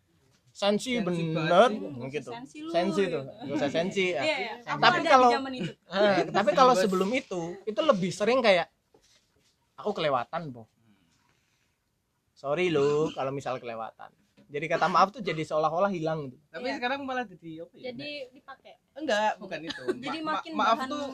[0.49, 1.67] Sensi, Sensi bener.
[1.67, 1.71] banget
[2.15, 2.31] gitu.
[2.31, 3.21] Sensi lu, sensi tuh.
[3.21, 3.43] gitu.
[3.45, 4.21] nggak usah sensi ya.
[4.21, 4.53] Iya, iya.
[4.65, 5.71] Aku Tapi kalau- di zaman itu.
[5.95, 8.67] Eh, tapi kalau sebelum itu itu lebih sering kayak
[9.75, 10.63] aku kelewatan po
[12.33, 14.11] sorry lo kalau misal kelewatan.
[14.45, 16.37] Jadi kata maaf tuh jadi seolah-olah hilang gitu.
[16.49, 16.77] tapi Iya.
[16.77, 18.73] sekarang malah jadi apa ya jadi dipakai?
[18.93, 19.83] Enggak bukan itu.
[20.05, 21.05] Jadi Ma- makin ma- maaf bahan tuh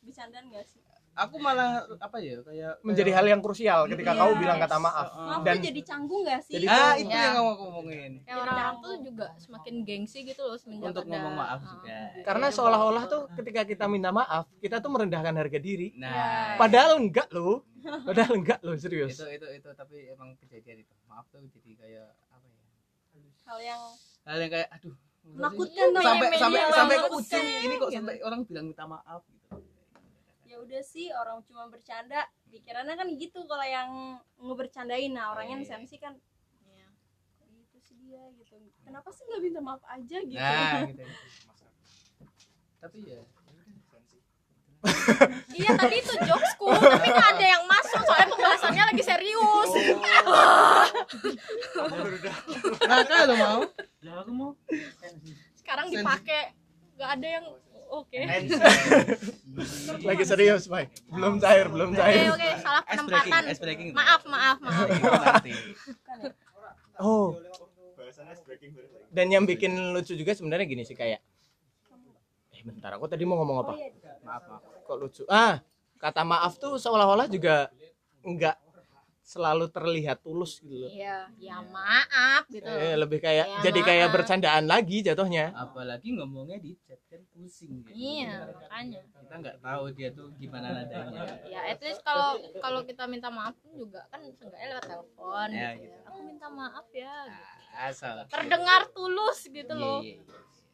[0.00, 0.80] bercandaan gak sih?
[1.10, 4.20] aku malah apa ya kayak menjadi hal yang krusial ketika Iya.
[4.22, 5.08] kau bilang kata maaf.
[5.10, 6.54] Maaf Dan- jadi canggung gak sih?
[6.56, 7.22] Jadi ah itu Ya.
[7.28, 8.12] yang mau aku ngomongin.
[8.22, 11.68] Kayak orang-orang tuh juga semakin gengsi gitu loh semenjak untuk ada- ngomong maaf Ah.
[11.68, 11.96] juga.
[12.22, 15.88] Karena Iya, seolah-olah tuh ketika kita minta maaf kita tuh merendahkan harga diri.
[15.98, 16.54] Nah.
[16.56, 17.66] Padahal enggak loh.
[18.06, 19.12] Padahal enggak loh serius.
[19.12, 19.68] Itu itu itu.
[19.68, 20.94] Tapi emang kejadian itu.
[21.04, 22.64] Maaf tuh jadi kayak apa ya?
[23.44, 23.82] Hal yang
[24.24, 24.94] hal yang kayak aduh
[25.26, 27.96] menakutkan sampai Iya, sampai iya, sampai ke ujung ini kok Gitu.
[27.98, 29.20] sampai orang bilang minta maaf.
[29.26, 29.39] gitu
[30.50, 32.26] ya udah sih orang cuma bercanda.
[32.50, 33.90] Pikirannya kan gitu kalau yang
[34.34, 35.14] ngebercandain.
[35.14, 35.72] Nah orangnya yang Iya.
[35.78, 36.18] sensi kan
[36.66, 36.90] Iya.
[37.38, 38.26] kok gitu sih dia?
[38.34, 38.58] Gitu.
[38.82, 40.18] Kenapa sih nggak minta maaf aja?
[40.18, 40.42] Gitu.
[40.42, 41.04] Nah gitu.
[42.82, 43.22] Tapi ya
[45.52, 46.64] iya tadi itu jokesku.
[46.72, 49.70] Tapi nggak ada yang masuk soalnya pembahasannya lagi serius.
[52.90, 53.60] Raka lo mau.
[54.00, 54.50] Ya aku mau.
[55.52, 56.56] Sekarang dipakai.
[56.96, 57.44] Nggak ada yang
[57.90, 58.18] oke.
[60.06, 60.88] Lagi serius Pak.
[61.10, 62.30] Belum cair belum oke cair.
[62.30, 63.42] oke salah ice breaking penempatan.
[63.50, 63.88] ice breaking.
[63.92, 64.86] Maaf maaf maaf.
[67.00, 67.34] Oh.
[69.10, 71.18] Dan yang bikin lucu juga sebenarnya gini sih kayak
[72.50, 73.72] eh bentar aku tadi mau ngomong apa?
[73.74, 73.90] Oh iya.
[74.22, 74.62] Maaf maaf.
[74.86, 75.22] Kok lucu?
[75.26, 75.58] Ah
[76.00, 77.68] kata maaf tuh seolah-olah juga
[78.24, 78.56] enggak
[79.30, 84.08] selalu terlihat tulus gitu loh iya ya maaf gitu eh, lebih kayak Ya, jadi kayak
[84.10, 87.94] bercandaan lagi jatuhnya apalagi ngomongnya di chat kan pusing gitu.
[87.94, 93.06] iya makanya kita nggak tahu dia tuh gimana nadanya ya at least kalau kalau kita
[93.06, 95.94] minta maaf pun juga kan seenggaknya lewat telepon Ya, gitu gitu.
[95.94, 96.02] ya.
[96.04, 97.44] aku minta maaf ya gitu.
[97.70, 100.26] asal terdengar tulus gitu Iya, loh iya, iya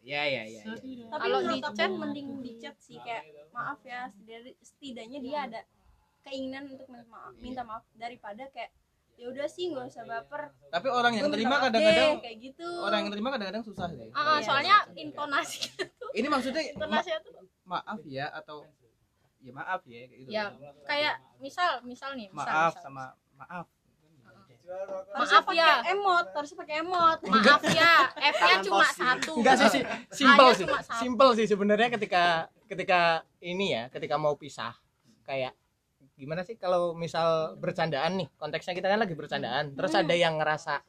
[0.07, 0.75] ya ya ya, ya.
[1.13, 4.09] tapi Kalau di chat- mending di chat sih kayak maaf ya
[4.63, 5.61] setidaknya dia ada
[6.27, 8.75] keinginan untuk minta maaf, minta maaf daripada kayak
[9.17, 10.53] ya udah sih nggak usah baper.
[10.69, 12.69] Tapi orang yang terima kadang-kadang kayak gitu.
[12.85, 14.11] orang yang terima kadang-kadang susah deh.
[14.13, 14.45] Ah, ah, Iya.
[14.45, 15.61] soalnya intonasi
[16.19, 17.33] ini maksudnya ma- intonasinya tuh
[17.65, 18.69] maaf ya atau
[19.41, 20.29] ya maaf ya kayak gitu.
[20.29, 20.45] Ya
[20.85, 22.83] kayak misal misal nih misal, maaf misal.
[22.83, 23.67] sama maaf.
[25.15, 25.69] Harusnya maaf ya.
[25.79, 27.19] pakai emot harusnya pakai emot.
[27.25, 27.95] Maaf ya.
[28.35, 29.33] F-nya cuma satu.
[29.39, 29.83] Enggak sih sih.
[30.13, 30.67] Simple sih.
[30.99, 32.25] simple sih sebenarnya ketika
[32.67, 33.01] ketika
[33.41, 34.75] ini ya ketika mau pisah.
[35.25, 35.55] Kayak
[36.17, 40.81] gimana sih kalau misal bercandaan nih konteksnya kita kan lagi bercandaan terus ada yang ngerasa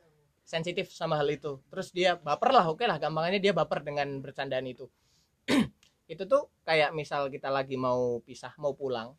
[0.48, 4.64] sensitif sama hal itu terus dia baper lah oke lah gampangannya dia baper dengan bercandaan
[4.64, 4.88] itu.
[6.08, 9.12] Itu tuh kayak misal kita lagi mau pisah mau pulang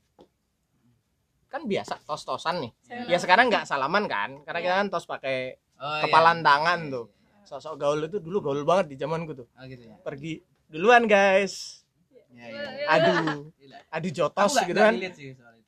[1.48, 2.72] kan biasa tos-tosan nih.
[3.12, 7.06] Ya sekarang nggak salaman kan karena kita kan tos pakai oh, kepalan tangan tuh.
[7.48, 9.48] sosok gaul itu dulu gaul banget di zamanku tuh.
[9.56, 9.96] Oh gitu ya?
[10.04, 11.84] Pergi duluan guys.
[12.28, 13.78] Ya ya aduh Gila.
[13.88, 14.94] adu Aku jotos gitu kan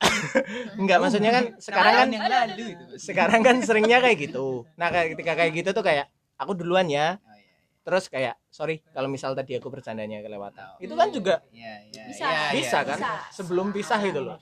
[0.81, 2.85] enggak maksudnya kan sekarang kan yang lalu itu.
[2.97, 4.65] sekarang kan seringnya kayak gitu.
[4.81, 6.09] Nah kayak ketika kayak gitu tuh kayak
[6.41, 7.21] aku duluan ya.
[7.21, 7.57] Oh iya iya.
[7.81, 10.57] terus kayak sorry kalau misal tadi aku bercandanya kelewatan.
[10.57, 10.85] Tahu.
[10.85, 12.25] itu kan juga Iya, iya, Bisa.
[12.25, 12.51] iya, iya.
[12.57, 12.99] bisa kan?
[13.01, 13.13] Bisa.
[13.33, 14.37] sebelum pisah itu loh.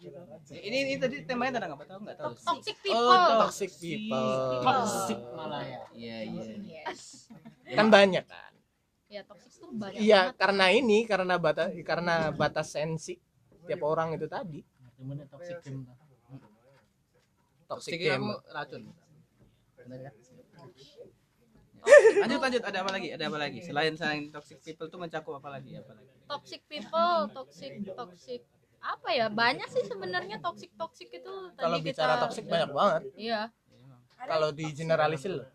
[0.48, 2.32] Ini ini tadi temanya tentang apa tahu nggak tahu?
[2.38, 3.38] toxic Oh, people.
[3.46, 4.62] toxic people.
[4.62, 5.82] toxic malah ya.
[5.94, 6.82] Iya, iya.
[6.86, 7.30] yes.
[7.74, 8.52] Kan banyak kan?
[9.08, 13.16] Ya toxic tuh banyak iya karena ini karena batas karena batas sensi
[13.68, 14.60] tiap orang itu tadi
[14.98, 15.86] temennya toxic game
[17.68, 18.26] toxic game.
[18.50, 18.82] racun.
[19.78, 20.14] Benar kan?
[22.18, 22.62] lanjut lanjut.
[22.66, 23.08] Ada apa lagi?
[23.14, 23.58] Ada apa lagi?
[23.62, 25.78] Selain selain toxic people tuh mencakup apa lagi?
[25.78, 26.10] Apa lagi?
[26.26, 28.40] Toxic people toxic toxic.
[28.82, 29.26] Apa ya?
[29.30, 33.02] Banyak sih sebenarnya toxic toxic itu tadi kalau kita bicara toxic banyak banget.
[33.14, 33.42] Iya.
[34.18, 35.48] Kalau di generalisir loh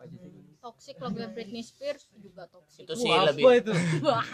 [0.00, 2.84] apa aja sih toxic lagu Britney Spears juga toxic.
[2.84, 3.72] Itu sih Wah, lebih apa itu?
[4.04, 4.26] Wah,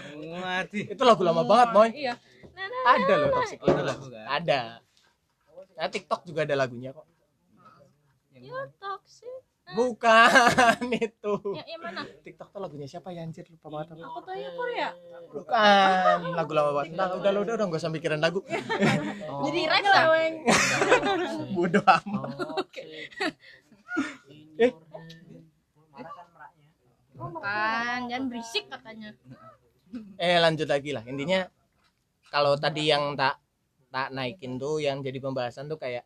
[0.42, 0.80] mati.
[0.90, 1.88] Itu lagu lama banget moy.
[1.94, 2.14] Iya.
[2.56, 4.60] Nah, nah, ada loh toxic Oh, itu lagu kan ada.
[5.76, 7.06] Nah TikTok juga ada lagunya kok.
[8.36, 9.46] You're toxic.
[9.66, 11.32] Bukan itu.
[11.58, 12.06] Ya, yang mana?
[12.22, 13.42] TikTok tuh lagunya siapa ya anjir?
[13.50, 14.02] Lupa banget aku.
[14.06, 14.50] aku tuh ya.
[14.54, 14.88] Korea
[15.34, 16.18] bukan.
[16.38, 16.94] Lagu lama banget.
[16.94, 18.46] Nah, udah lo udah udah gak usah mikirin lagu.
[19.46, 19.82] Jadi Rexa.
[19.82, 20.34] nyeleweng
[21.58, 22.30] bodoh amat.
[24.56, 24.72] Eh.
[27.30, 29.10] Bukan jangan berisik katanya.
[30.18, 31.02] Eh lanjut lagi lah.
[31.06, 31.46] Intinya
[32.28, 33.38] kalau tadi yang tak
[33.90, 36.04] tak naikin tuh yang jadi pembahasan tuh kayak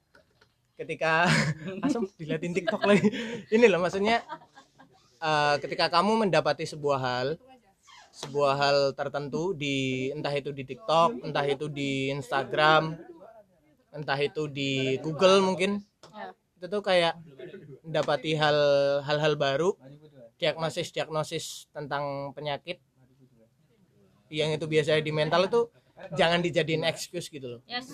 [0.79, 1.27] ketika
[1.85, 3.09] asem diliatin TikTok lagi.
[3.51, 4.23] Ini loh maksudnya
[5.19, 7.29] eh, ketika kamu mendapati sebuah hal
[8.11, 12.99] sebuah hal tertentu di entah itu di TikTok entah itu di Instagram
[13.95, 15.79] entah itu di Google mungkin
[16.11, 16.35] Ya.
[16.59, 17.15] itu tuh kayak
[17.87, 18.59] mendapati hal
[19.07, 19.79] hal-hal baru
[20.41, 22.81] diagnosis diagnosis tentang penyakit.
[24.33, 25.69] Yang itu biasanya di mental itu
[26.17, 27.61] jangan dijadiin excuse gitu loh.
[27.69, 27.93] Yes.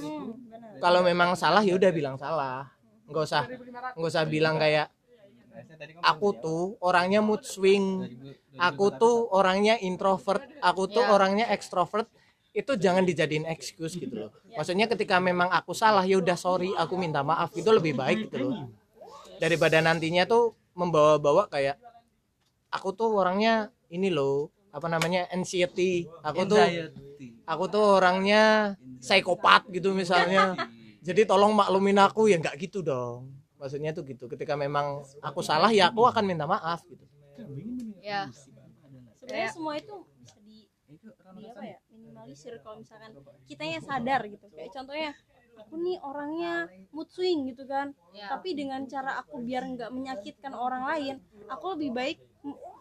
[0.78, 2.70] Kalau memang salah ya udah bilang salah.
[3.10, 3.42] Nggak usah
[3.98, 4.94] nggak usah bilang kayak
[6.04, 8.06] aku tuh orangnya mood swing.
[8.56, 10.44] Aku tuh orangnya introvert.
[10.62, 11.10] Aku tuh Ya.
[11.10, 12.06] orangnya extrovert.
[12.56, 14.30] Itu jangan dijadiin excuse gitu loh.
[14.56, 17.52] Maksudnya ketika memang aku salah ya udah sorry aku minta maaf.
[17.52, 18.70] Itu lebih baik gitu loh.
[19.36, 21.76] Daripada nantinya tuh membawa-bawa kayak
[22.76, 26.04] aku tuh orangnya ini loh apa namanya anxiety.
[26.20, 26.60] Aku tuh
[27.48, 30.52] aku tuh orangnya psikopat gitu misalnya.
[31.00, 33.32] Jadi tolong maklumin aku ya nggak gitu dong.
[33.56, 37.08] Maksudnya tuh gitu ketika memang aku salah ya aku akan minta maaf gitu.
[38.04, 38.28] Ya.
[39.16, 40.68] Sebenarnya semua itu bisa di,
[41.34, 43.16] di apa ya minimalisir kalau misalkan
[43.48, 44.46] kitanya sadar gitu.
[44.52, 45.10] Kayak contohnya
[45.56, 47.96] aku nih orangnya mood swing gitu kan.
[48.12, 48.28] Ya.
[48.30, 51.14] Tapi dengan cara aku biar nggak menyakitkan orang lain
[51.48, 52.18] aku lebih baik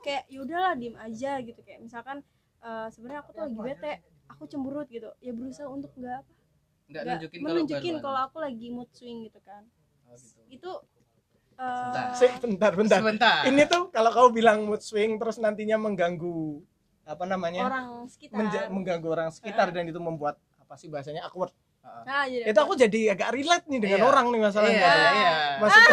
[0.03, 1.59] kayak yaudahlah diem aja gitu.
[1.63, 2.17] Kayak misalkan
[2.61, 3.93] eh, sebenarnya aku tuh lagi bete
[4.27, 5.09] aku cemberut gitu.
[5.23, 6.33] Ya berusaha untuk nggak apa
[6.85, 9.63] nggak nggak nunjukin kalau menunjukin kalau aku lagi mood swing gitu kan.
[10.05, 10.53] Oh, gitu.
[10.53, 10.71] itu
[11.57, 12.05] eh, Sebentar.
[12.13, 13.41] Sih, bentar bentar sebentar.
[13.49, 16.61] Ini tuh kalau kau bilang mood swing terus nantinya mengganggu
[17.05, 17.61] apa namanya?
[17.65, 18.69] Orang sekitar.
[18.69, 21.53] Mengganggu orang sekitar dan itu membuat apa sih bahasanya awkward
[22.05, 24.05] nah jadi itu aku jadi agak relate nih dengan Iya.
[24.05, 24.77] orang nih masalahnya.
[24.77, 25.31] Iya iya.
[25.57, 25.81] Maksud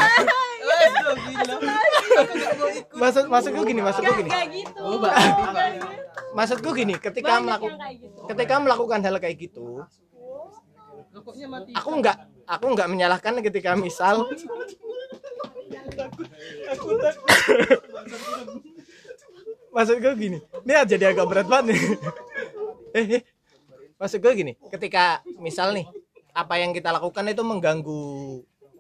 [0.63, 1.55] Waduh, gila.
[2.13, 2.95] Aku nggak mau ikut.
[2.95, 4.31] maksud maksudku gini maksudku gini.
[4.31, 4.81] kayak gitu.
[4.81, 5.09] Oh, gitu.
[6.33, 8.21] maksudku gini ketika Banyak melakukan gitu.
[8.29, 9.67] ketika melakukan hal kayak gitu
[11.13, 11.71] Rokoknya mati.
[11.73, 14.25] aku nggak aku nggak menyalahkan ketika misal
[19.73, 21.81] maksud gue gini ini jadi agak berat banget nih.
[22.93, 23.23] Eh, eh.
[24.03, 25.87] Maksud gue gini ketika misal nih
[26.35, 28.03] apa yang kita lakukan itu mengganggu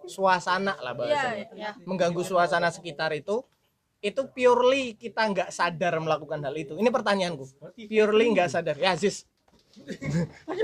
[0.08, 1.46] suasana lah bahasanya.
[1.54, 3.44] Iya, mengganggu suasana sekitar itu
[4.02, 6.74] itu purely kita nggak sadar melakukan hal itu.
[6.74, 7.44] Ini pertanyaanku.
[7.87, 8.74] Purely nggak sadar.
[8.74, 9.30] Ya Aziz.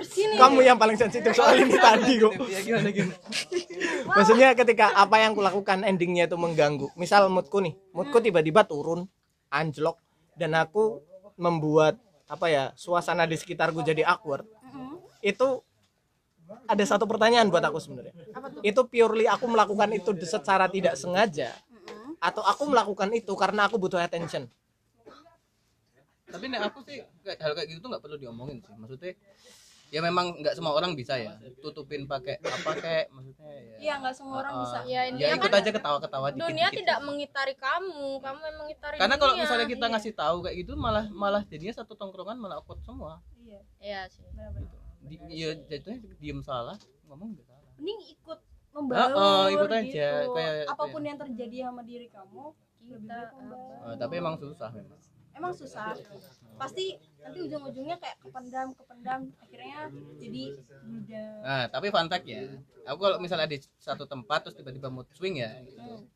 [0.05, 0.37] Sini.
[0.37, 2.35] Kamu yang paling sensitif soal ini tadi kok.
[2.51, 2.91] Ya gimana?
[4.19, 6.91] maksudnya ketika apa yang kulakukan endingnya itu mengganggu.
[6.99, 9.07] Misal moodku nih moodku tiba-tiba turun
[9.49, 10.03] anjlok
[10.35, 11.01] dan aku
[11.39, 11.97] membuat
[12.29, 14.45] apa ya suasana di sekitarku jadi awkward.
[15.25, 15.65] Itu
[16.69, 18.13] ada satu pertanyaan buat aku sebenarnya.
[18.61, 21.57] Itu purely aku melakukan itu secara tidak sengaja
[22.21, 24.47] atau aku melakukan itu karena aku butuh attention?
[26.29, 28.77] Tapi nek aku sih kayak hal kayak gitu tuh nggak perlu diomongin sih.
[28.77, 29.17] Maksudnya
[29.89, 31.33] ya memang nggak semua orang bisa ya.
[31.59, 33.77] Tutupin pakai apa kayak maksudnya ya.
[33.79, 34.79] iya nggak semua orang Ah, bisa.
[34.81, 38.97] Ya ya intinya ikut kan aja ketawa-ketawa dikit dunia tidak mengitari kamu kamu yang mengitari
[38.97, 39.93] karena kalau misalnya kita Iya.
[39.95, 43.25] ngasih tahu kayak gitu malah malah jadinya satu tongkrongan malah awkward semua.
[43.39, 43.61] Iya.
[43.79, 44.23] Iya sih.
[45.01, 47.65] Di, ya jatuhnya diem salah ngomong nggak salah.
[47.75, 49.89] Mending ikut Oh, membaur oh, ikut aja.
[50.23, 50.37] gitu.
[50.37, 52.45] Kayak- apa pun yang terjadi sama diri kamu
[52.85, 53.83] lebih Kita, baik.
[53.83, 55.01] Oh, tapi emang susah memang
[55.39, 55.95] emang susah.
[56.59, 60.45] Pasti nanti ujung-ujungnya kayak kependam kependam akhirnya jadi
[60.81, 62.41] mudah nah tapi fun fact ya
[62.89, 65.77] aku kalau misalnya di satu tempat terus tiba-tiba mood swing ya gitu.
[65.77, 66.09] Hmm.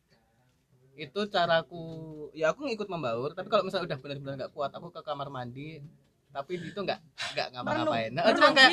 [0.93, 1.85] itu caraku
[2.33, 5.85] ya aku ngikut membaur tapi kalau misalnya udah benar-benar nggak kuat aku ke kamar mandi
[6.33, 6.97] tapi itu nggak
[7.37, 8.11] nggak ngapa-ngapain.
[8.17, 8.73] Nah, cuma kayak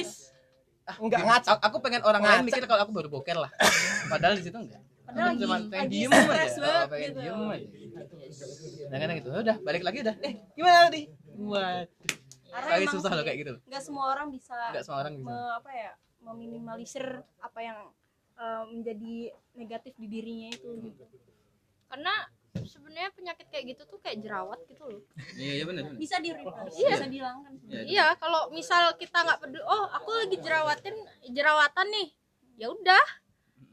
[0.87, 1.49] ah, Enggak, gini, ngaca.
[1.59, 3.51] aku- pengen orang lain mikir kalau aku baru boker lah.
[4.07, 4.79] Padahal di situ enggak
[5.09, 7.19] Padahal lagi- pengen lagi diem stres aja banget pengen gitu.
[7.19, 7.67] diem aja.
[8.85, 9.29] Nah kadang gitu.
[9.31, 10.15] Udah balik lagi udah.
[10.19, 11.87] Eh gimana nih buat.
[12.49, 13.53] Emang susah loh kayak gitu.
[13.63, 15.27] nggak semua orang bisa nggak semua orang bisa.
[15.27, 17.05] me- apa ya meminimalisir
[17.39, 17.79] apa yang
[18.35, 19.15] eh, menjadi
[19.53, 21.03] negatif di dirinya itu gitu.
[21.85, 22.13] karena
[22.61, 25.01] sebenarnya penyakit kayak gitu tuh kayak jerawat gitu loh.
[25.35, 26.89] Iya iya benar bisa di reverse Iya.
[26.95, 27.53] bisa dihilangkan.
[27.67, 27.81] Iya.
[27.83, 30.95] iya kalau misal kita nggak peduli oh aku lagi jerawatin
[31.27, 32.07] jerawatan nih.
[32.57, 33.05] Ya udah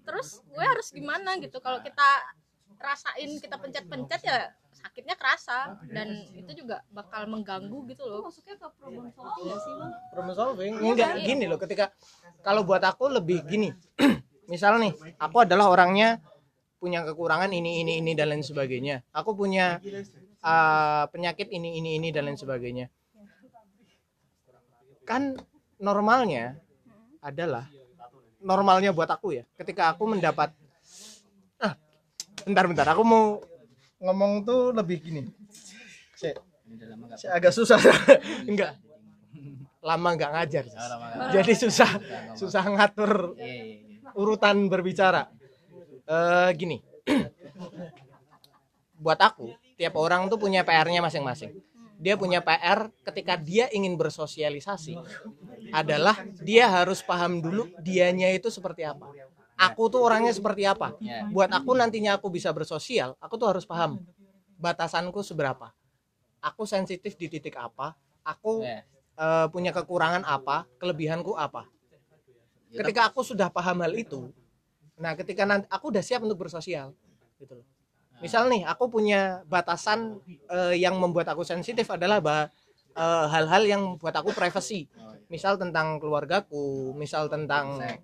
[0.07, 1.59] terus gue harus gimana gitu?
[1.59, 2.09] Kalau kita
[2.77, 8.23] rasain kita pencet-pencet ya sakitnya kerasa dan itu juga bakal mengganggu gitu loh.
[8.29, 9.92] Masuknya ke problem solving nggak sih bang?
[10.12, 10.73] Problem solving?
[10.79, 11.90] Enggak gini loh ketika
[12.47, 13.73] kalau buat aku lebih gini.
[14.53, 16.23] Misal nih aku adalah orangnya
[16.79, 19.03] punya kekurangan ini ini ini dan lain sebagainya.
[19.11, 19.83] Aku punya
[20.45, 22.87] uh, penyakit ini ini ini dan lain sebagainya.
[25.03, 25.35] Kan
[25.83, 26.61] normalnya
[27.19, 27.66] adalah
[28.46, 29.44] normalnya buat aku ya.
[29.59, 30.54] Ketika aku mendapat
[31.59, 31.74] ah
[32.46, 33.42] bentar bentar aku mau
[33.98, 35.22] ngomong tuh lebih gini.
[36.14, 36.38] Saya,
[37.35, 37.82] agak susah.
[38.50, 38.78] Enggak.
[39.82, 40.64] Lama nggak ngajar.
[40.70, 41.90] Oh, nggak- jadi susah
[42.38, 44.11] susah ngatur iya iya iya.
[44.14, 45.26] urutan berbicara.
[46.06, 46.78] Eh gini.
[49.02, 51.52] Buat aku tiap orang tuh punya PR-nya masing-masing
[51.96, 55.00] dia punya PR ketika dia ingin bersosialisasi
[55.72, 59.12] adalah dia harus paham dulu dianya itu seperti apa.
[59.56, 60.92] Aku tuh orangnya seperti apa.
[61.00, 61.24] Ya.
[61.32, 63.98] buat aku nantinya aku bisa bersosial aku tuh harus paham
[64.61, 65.72] batasanku seberapa.
[66.44, 68.70] Aku sensitif di titik apa aku
[69.18, 71.68] eh, punya kekurangan apa kelebihanku apa.
[72.70, 74.30] Ya, ketika aku sudah paham hal itu
[74.96, 76.96] nah ketika nanti aku udah siap untuk bersosial
[77.40, 77.66] gitu loh
[78.20, 82.48] misal nih aku punya batasan eh, yang membuat aku sensitif adalah bah-
[82.96, 84.88] eh, hal-hal yang buat aku privacy.
[84.96, 85.20] Oh, iya.
[85.29, 88.00] misal tentang keluargaku misal tentang Seks.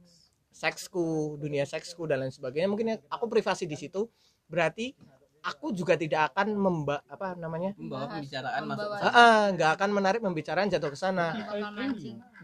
[0.53, 2.69] seksku dunia seksku dan lain sebagainya.
[2.69, 4.05] Mungkin aku privasi di situ.
[4.53, 4.93] Berarti
[5.43, 7.73] aku juga tidak akan memba apa namanya?
[7.75, 8.91] Membawa pembicaraan masuk.
[9.01, 11.33] Ah, ah, nggak akan menarik pembicaraan jatuh ke sana.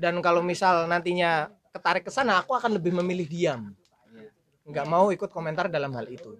[0.00, 3.60] Dan kalau misal nantinya ketarik ke sana aku akan lebih memilih diam.
[4.08, 4.30] Iya.
[4.68, 6.32] nggak mau ikut komentar dalam hal itu.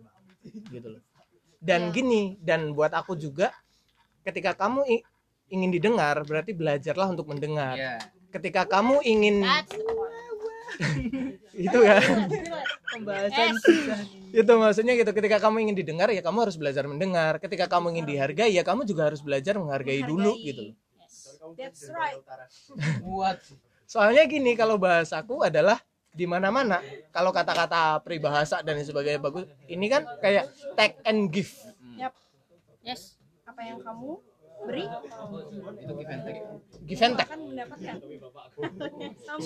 [0.73, 1.08] Gitu loh
[1.59, 1.95] dan Iya.
[1.95, 3.51] gini dan buat aku juga
[4.23, 4.87] ketika kamu
[5.49, 7.75] ingin didengar berarti belajarlah untuk mendengar.
[7.75, 7.99] Iya.
[8.29, 9.41] ketika kamu ingin
[11.57, 11.97] itu ya
[12.93, 13.57] pembahasan
[14.31, 17.41] itu maksudnya gitu ketika kamu ingin didengar ya kamu harus belajar mendengar.
[17.41, 20.47] Ketika kamu ingin dihargai ya kamu juga harus belajar menghargai dulu Menghargai.
[20.47, 20.77] gitu loh.
[21.57, 22.21] That's right.
[23.01, 23.41] Buat
[23.89, 25.81] soalnya gini kalau bahasaku adalah
[26.13, 26.83] di mana-mana
[27.15, 31.53] kalau kata-kata peribahasa dan sebagainya bagus ini kan kayak take and give.
[31.95, 32.13] Yap.
[32.83, 33.15] yes.
[33.47, 34.19] Apa yang kamu
[34.67, 34.85] beri?
[35.79, 36.41] Itu give and take.
[36.89, 37.31] give and take.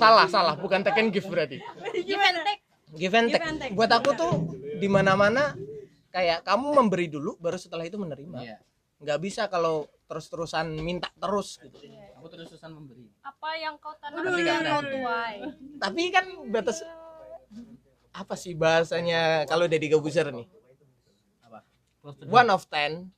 [0.01, 0.55] Salah salah.
[0.57, 1.61] Bukan take and give berarti.
[2.07, 2.62] Give and take.
[2.92, 3.46] Give and Give take.
[3.46, 3.75] and take.
[3.77, 4.33] buat aku tuh
[4.81, 5.55] di mana-mana
[6.12, 8.38] kayak kamu memberi dulu baru setelah itu menerima.
[8.42, 8.59] Iya.
[9.03, 11.75] nggak bisa kalau terus-terusan minta terus gitu
[12.23, 13.11] Aku terus-terusan memberi.
[13.19, 14.71] apa yang kau tanam berani.
[14.95, 15.37] tuai?
[15.83, 16.87] Tapi kan batas
[18.15, 20.47] apa sih bahasanya kalau Deddy Gabuzer nih?
[21.43, 21.67] Apa?
[22.31, 23.11] one of ten.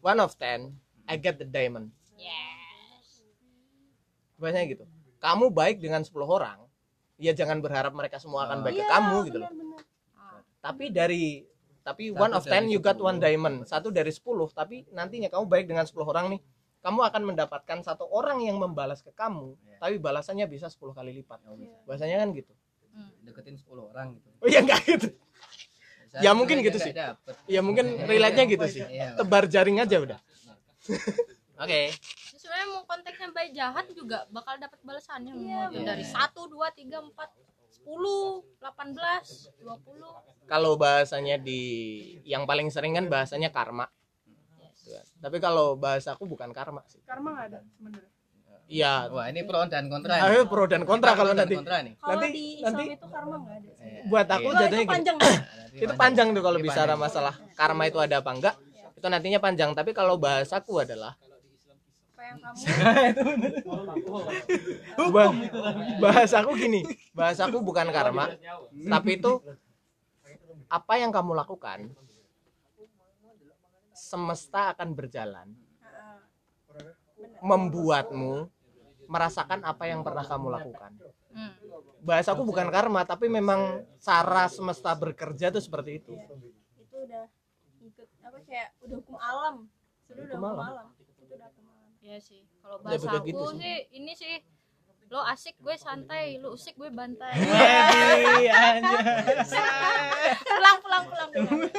[0.00, 1.92] One of ten I get the diamond.
[2.16, 3.20] Yes.
[4.40, 4.84] Bahasanya gitu.
[5.20, 6.64] Kamu baik dengan 10 orang
[7.20, 9.50] ya jangan berharap mereka semua akan baik ke Iya, kamu gitu loh.
[9.52, 9.84] benar-benar.
[10.64, 11.44] tapi dari
[11.80, 13.04] tapi Satu one of dari ten you got 10.
[13.04, 13.56] one diamond.
[13.68, 14.24] Satu dari 10
[14.56, 16.40] tapi nantinya kamu baik dengan 10 orang nih
[16.80, 19.76] kamu akan mendapatkan satu orang yang membalas ke kamu Iya.
[19.78, 21.76] tapi balasannya bisa 10 kali lipat Oh, bisa.
[21.84, 22.52] bahasanya kan gitu
[23.22, 24.28] Deketin 10 orang gitu.
[24.34, 25.08] oh iya enggak gitu
[26.02, 26.90] Bisa Ya, mungkin gitu sih.
[26.90, 27.34] dapet.
[27.46, 29.14] ya mungkin relate nya gitu sih Iya.
[29.14, 30.18] tebar jaring aja udah
[31.60, 31.92] Oke.
[31.92, 35.88] Ini sebenarnya mau konteksnya baik jahat juga bakal dapat balasannya Iya, mau itu bener.
[35.92, 36.16] dari 1
[36.48, 37.92] 2 3 4 10
[38.58, 41.60] 18 20 kalau bahasanya di
[42.24, 43.86] yang paling sering kan bahasanya karma
[44.90, 45.06] Gitu kan.
[45.20, 48.10] tapi kalau bahasaku bukan karma sih karma nggak ada sebenarnya
[48.66, 50.14] iya Wah, ini pro dan kontra.
[50.14, 50.22] nih.
[50.28, 51.94] ayo pro dan kontra kalau nanti kontra nih.
[51.96, 54.02] kalau Nanti- di Islam nanti- itu karma nggak ada Iya.
[54.06, 54.58] buat aku Iya.
[54.60, 55.16] Jatuhnya itu panjang
[55.84, 57.00] itu panjang tuh kalau Ini bicara panjang.
[57.00, 58.54] masalah karma itu ada apa enggak
[58.92, 62.58] itu nantinya panjang tapi kalau bahasaku adalah apa yang kamu
[65.10, 65.36] bah-
[65.98, 66.80] bahasaku gini
[67.10, 68.30] bahasaku bukan karma
[68.70, 69.40] tapi itu
[70.68, 71.90] apa yang kamu lakukan
[74.10, 75.48] semesta akan berjalan
[75.78, 76.18] Heeh.
[77.40, 78.50] membuatmu
[79.06, 80.92] merasakan apa yang pernah kamu lakukan
[81.30, 81.54] Hmm.
[82.02, 83.60] bahasaku bukan karma tapi memang
[83.98, 86.18] cara semesta bekerja tuh seperti itu
[86.76, 87.30] itu udah
[87.80, 89.56] ikut apa kayak udah hukum alam
[90.02, 90.74] sudah udah Hukum hukum alam.
[90.74, 93.58] alam itu udah hukum alam ya sih kalau Ya, bahasa aku gitu sih.
[93.62, 94.34] sih ini sih
[95.06, 97.30] lo asik gue santai lo usik gue bantai
[100.42, 101.70] pulang pulang pulang pulang.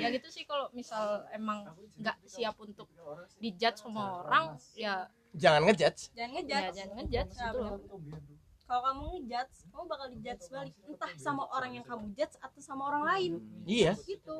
[0.00, 1.68] Ya gitu sih kalau misal emang
[2.00, 2.88] nggak siap untuk
[3.36, 6.10] dijudge sama orang ya jangan ngejudge.
[6.16, 7.60] Jangan ya ngejudge jangan ngejudge Nah, gitu
[8.70, 10.74] kalau kamu ngejudge kamu bakal dijudge balik.
[10.86, 13.32] Entah sama orang yang kamu judge atau sama orang lain.
[13.66, 13.94] Iya.
[14.02, 14.36] Gitu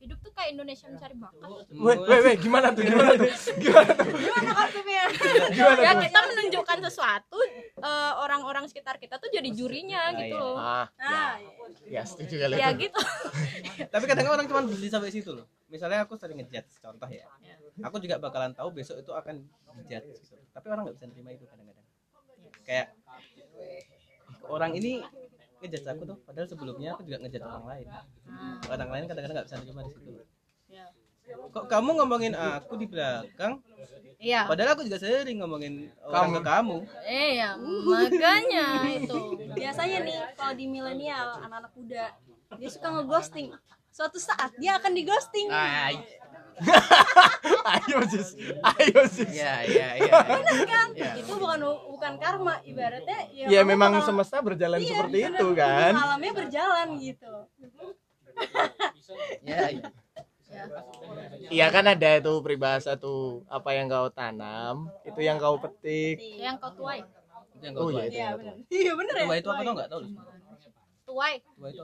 [0.00, 1.48] hidup tuh kayak Indonesia mencari bakat.
[1.76, 3.28] Weh weh weh gimana tuh gimana tuh?
[3.60, 4.08] Gimana tuh?
[4.16, 5.02] Gimana konsepnya
[5.56, 7.38] gimana ya tuh kita menunjukkan sesuatu
[7.84, 10.56] eh, orang-orang sekitar kita tuh jadi jurinya gitu loh.
[10.56, 11.36] Ah nah
[11.84, 12.00] ya.
[12.08, 12.56] setuju kali.
[12.56, 13.00] Ya itu gitu.
[13.92, 15.44] Tapi kadang orang cuma beli sampai situ loh.
[15.68, 17.28] Misalnya aku sering ngejudge contoh ya.
[17.84, 19.44] Aku juga bakalan tahu besok itu akan
[19.84, 20.36] dijudge gitu.
[20.50, 21.86] tapi orang nggak bisa terima itu kadang-kadang.
[22.64, 22.96] Kayak
[24.48, 25.04] orang ini
[25.60, 26.18] ngejudge aku tuh.
[26.24, 27.86] Padahal sebelumnya aku juga ngejudge orang lain.
[28.66, 30.10] Orang lain kadang-kadang nggak bisa terima di situ.
[30.70, 30.86] Ya.
[31.30, 33.62] kok kamu ngomongin aku di belakang?
[34.20, 34.44] Iya.
[34.44, 36.78] Padahal aku juga sering ngomongin orang ke kamu.
[37.08, 39.18] Eh ya makanya itu.
[39.56, 42.04] Biasanya nih kalau di milenial anak-anak muda
[42.58, 43.48] dia suka ngeghosting.
[43.90, 45.48] Suatu saat dia akan dighosting.
[45.50, 45.98] Ay,
[47.72, 48.28] ayo sis
[48.60, 50.12] ayo sis ya ya ya
[50.64, 51.16] kan Ya.
[51.16, 55.38] itu bukan bukan karma ibaratnya ya, ya memang bakal- semesta berjalan Iya, seperti bener.
[55.38, 57.32] itu kan alamnya berjalan gitu
[59.42, 59.88] ya, ya.
[61.48, 66.18] Iya kan ada itu peribahasa tuh apa yang kau tanam itu yang kau petik.
[66.18, 67.06] yang kau tuai
[67.60, 68.08] yang Oh kau iya tuai.
[68.08, 68.18] itu.
[68.18, 68.76] iya yang kau benar tuai.
[68.76, 70.08] iya bener ya Tua itu apa tau nggak tahu lu?
[71.06, 71.82] tuai Tua itu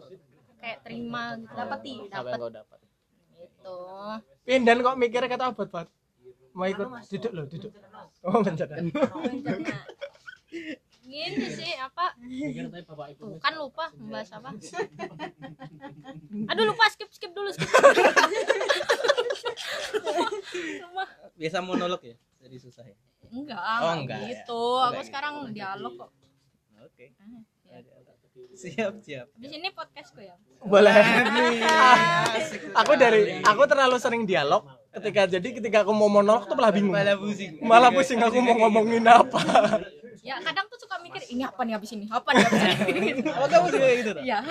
[0.57, 1.95] kayak terima gitu Dapati.
[1.95, 2.79] Apa yang dapat kau dapat?
[3.67, 3.75] Gitu
[4.47, 5.87] Pindan kok mikirnya kata abad Pak.
[6.55, 7.73] Mau ikut duduk loh duduk.
[8.23, 8.41] Oh.
[8.43, 9.59] Nah,
[11.07, 14.51] gini sih apa Pikir tadi bapak ibu tuh kan lupa membahas apa
[16.51, 17.71] aduh lupa skip skip dulu skip.
[21.39, 22.17] Biasa monolog ya?
[22.43, 22.97] Jadi susah ya.
[23.31, 24.27] enggak Oh, enggak ya.
[24.35, 25.09] gitu Enggak aku gitu.
[25.13, 26.11] sekarang dialog kok
[26.87, 27.07] Oke.
[27.19, 27.83] Ah, ya.
[28.57, 29.27] Siap, siap.
[29.39, 30.35] di sini podcastku ya
[30.67, 30.95] Boleh.
[32.75, 34.63] aku dari aku terlalu sering dialog
[34.93, 36.93] ketika jadi ketika aku mau monolog tuh malah bingung.
[36.93, 37.51] Malah pusing.
[37.61, 39.39] Malah pusing aku mau ngomongin apa.
[40.21, 43.09] ya kadang tuh suka mikir ini apa nih habis ini apa nih habis ini
[43.39, 44.23] Oh, kamu juga gitu tuh?
[44.23, 44.43] ya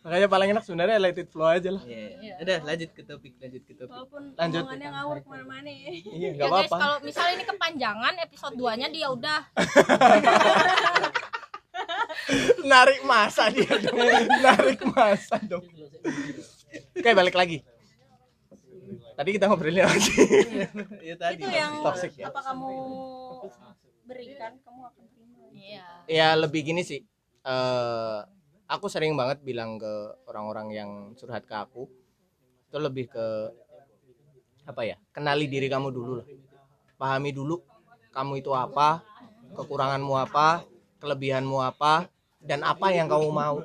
[0.00, 1.82] Makanya paling enak sebenarnya let it flow aja lah.
[1.82, 2.06] Iya.
[2.22, 2.34] Iya.
[2.38, 3.90] Udah, lanjut ke topik, lanjut ke topik.
[3.90, 4.62] walaupun Lanjut.
[4.62, 6.76] omongannya ngawur ke mana-mana ya Iya, ya enggak guys apa-apa.
[6.78, 9.40] kalau misalnya ini kepanjangan episode 2 nya dia udah
[12.66, 13.96] Narik masa dia dong.
[14.42, 15.64] Narik masa dong.
[16.96, 17.62] Oke, balik lagi.
[19.16, 20.12] Tadi kita ngobrolin lagi.
[21.00, 21.40] Iya tadi.
[21.40, 22.28] itu yang Toxic ya?
[22.28, 22.68] apa kamu
[24.06, 27.02] berikan kamu akan terima iya ya lebih gini sih
[27.42, 28.18] eh
[28.66, 29.92] aku sering banget bilang ke
[30.30, 31.90] orang-orang yang curhat ke aku
[32.70, 33.26] itu lebih ke
[34.66, 36.26] apa ya kenali diri kamu dulu lah
[36.98, 37.62] pahami dulu
[38.10, 39.02] kamu itu apa
[39.54, 40.66] kekuranganmu apa
[40.98, 42.08] kelebihanmu apa
[42.40, 43.56] dan apa yang kamu mau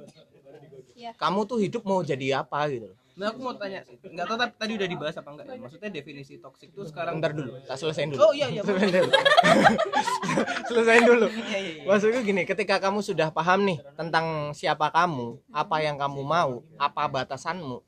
[0.91, 1.17] Iya.
[1.17, 3.99] kamu tuh hidup mau jadi apa gitu Nah, aku mau tanya sih.
[4.07, 5.59] Enggak tahu tapi tadi udah dibahas apa enggak ya?
[5.59, 8.61] Maksudnya definisi toksik itu sekarang Bentar dulu tak selesaiin dulu Oh iya iya.
[8.63, 9.11] Selesaiin dulu.
[10.71, 11.84] selesaiin dulu Iya iya iya.
[11.86, 17.03] Maksudku gini, ketika kamu sudah paham nih tentang siapa kamu, apa yang kamu mau, apa
[17.11, 17.84] batasanmu,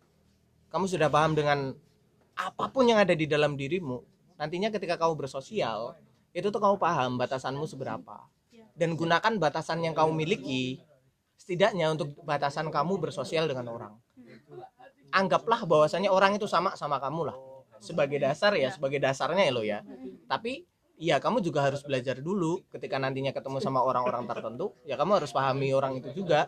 [0.70, 1.72] kamu sudah paham dengan
[2.36, 4.04] apa pun yang ada di dalam dirimu,
[4.36, 5.96] nantinya ketika kamu bersosial,
[6.36, 8.28] itu tuh kamu paham batasanmu seberapa.
[8.74, 10.82] Dan gunakan batasan yang kamu miliki,
[11.38, 13.94] setidaknya untuk batasan kamu bersosial dengan orang.
[15.14, 17.38] Anggaplah bahwasanya orang itu sama sama kamu lah.
[17.78, 19.80] Sebagai dasar ya, sebagai dasarnya ya lo ya.
[20.26, 25.20] Tapi Iya, kamu juga harus belajar dulu ketika nantinya ketemu sama orang-orang tertentu, ya kamu
[25.20, 26.48] harus pahami orang itu juga.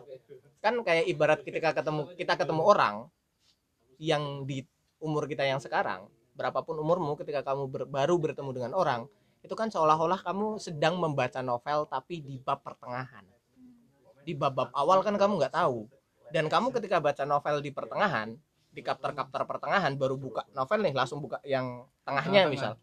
[0.62, 3.10] Kan kayak ibarat ketika ketemu kita ketemu orang
[3.98, 4.62] yang di
[5.02, 6.06] umur kita yang sekarang,
[6.38, 9.10] berapapun umurmu ketika kamu ber- baru bertemu dengan orang,
[9.46, 13.22] itu kan seolah-olah kamu sedang membaca novel tapi di bab pertengahan.
[14.26, 15.86] Di bab-bab awal kan kamu nggak tahu.
[16.34, 18.34] Dan kamu ketika baca novel di pertengahan,
[18.76, 22.76] di kapter-kapter pertengahan baru buka novel nih langsung buka yang tengahnya misal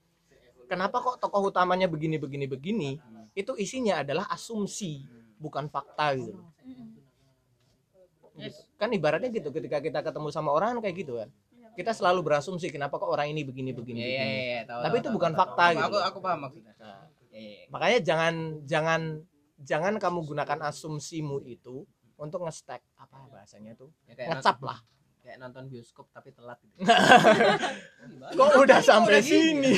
[0.66, 2.97] kenapa kok tokoh utamanya begini begini begini
[3.38, 5.05] itu isinya adalah asumsi
[5.38, 6.41] bukan fakta gitu.
[8.34, 8.57] Gitu.
[8.82, 11.30] kan ibaratnya gitu ketika kita ketemu sama orang kan kayak gitu kan
[11.74, 14.80] kita selalu berasumsi kenapa kok orang ini begini begini Iya begini iya iya, tahu.
[14.82, 15.74] Tapi tahu, itu tahu, bukan tahu, fakta tahu.
[15.74, 16.74] gitu Aku aku paham maksudnya.
[16.78, 17.01] Nah,
[17.34, 17.65] Iya, iya.
[17.74, 19.01] makanya jangan jangan
[19.57, 21.82] jangan kamu gunakan asumsimu itu
[22.13, 24.78] untuk nge-stack apa bahasanya tuh Ya, kayak ngecap lah
[25.24, 26.84] kayak nonton bioskop tapi telat gitu.
[28.38, 29.71] kok udah sampai sini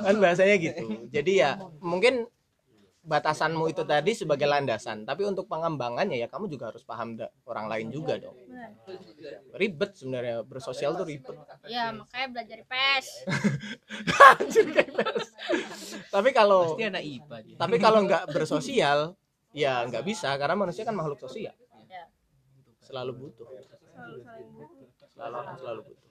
[0.00, 1.50] kan bahasanya gitu jadi ya
[1.84, 2.24] mungkin
[3.04, 5.04] batasanmu itu tadi sebagai landasan.
[5.04, 8.32] Tapi untuk pengembangannya ya kamu juga harus paham da- orang lain juga dong.
[8.48, 8.72] Benar.
[9.54, 11.36] ribet sebenarnya bersosial tuh ribet.
[11.68, 13.06] Ya makanya belajar IPS
[16.14, 17.56] tapi kalau pasti anak IPA dia.
[17.56, 18.98] Tapi kalau nggak bersosial
[19.52, 21.52] ya nggak bisa karena manusia kan makhluk sosial.
[21.86, 22.08] Ya.
[22.82, 23.46] selalu butuh.
[23.94, 24.86] Selalu saling butuh.
[25.14, 26.02] selalu selalu butuh.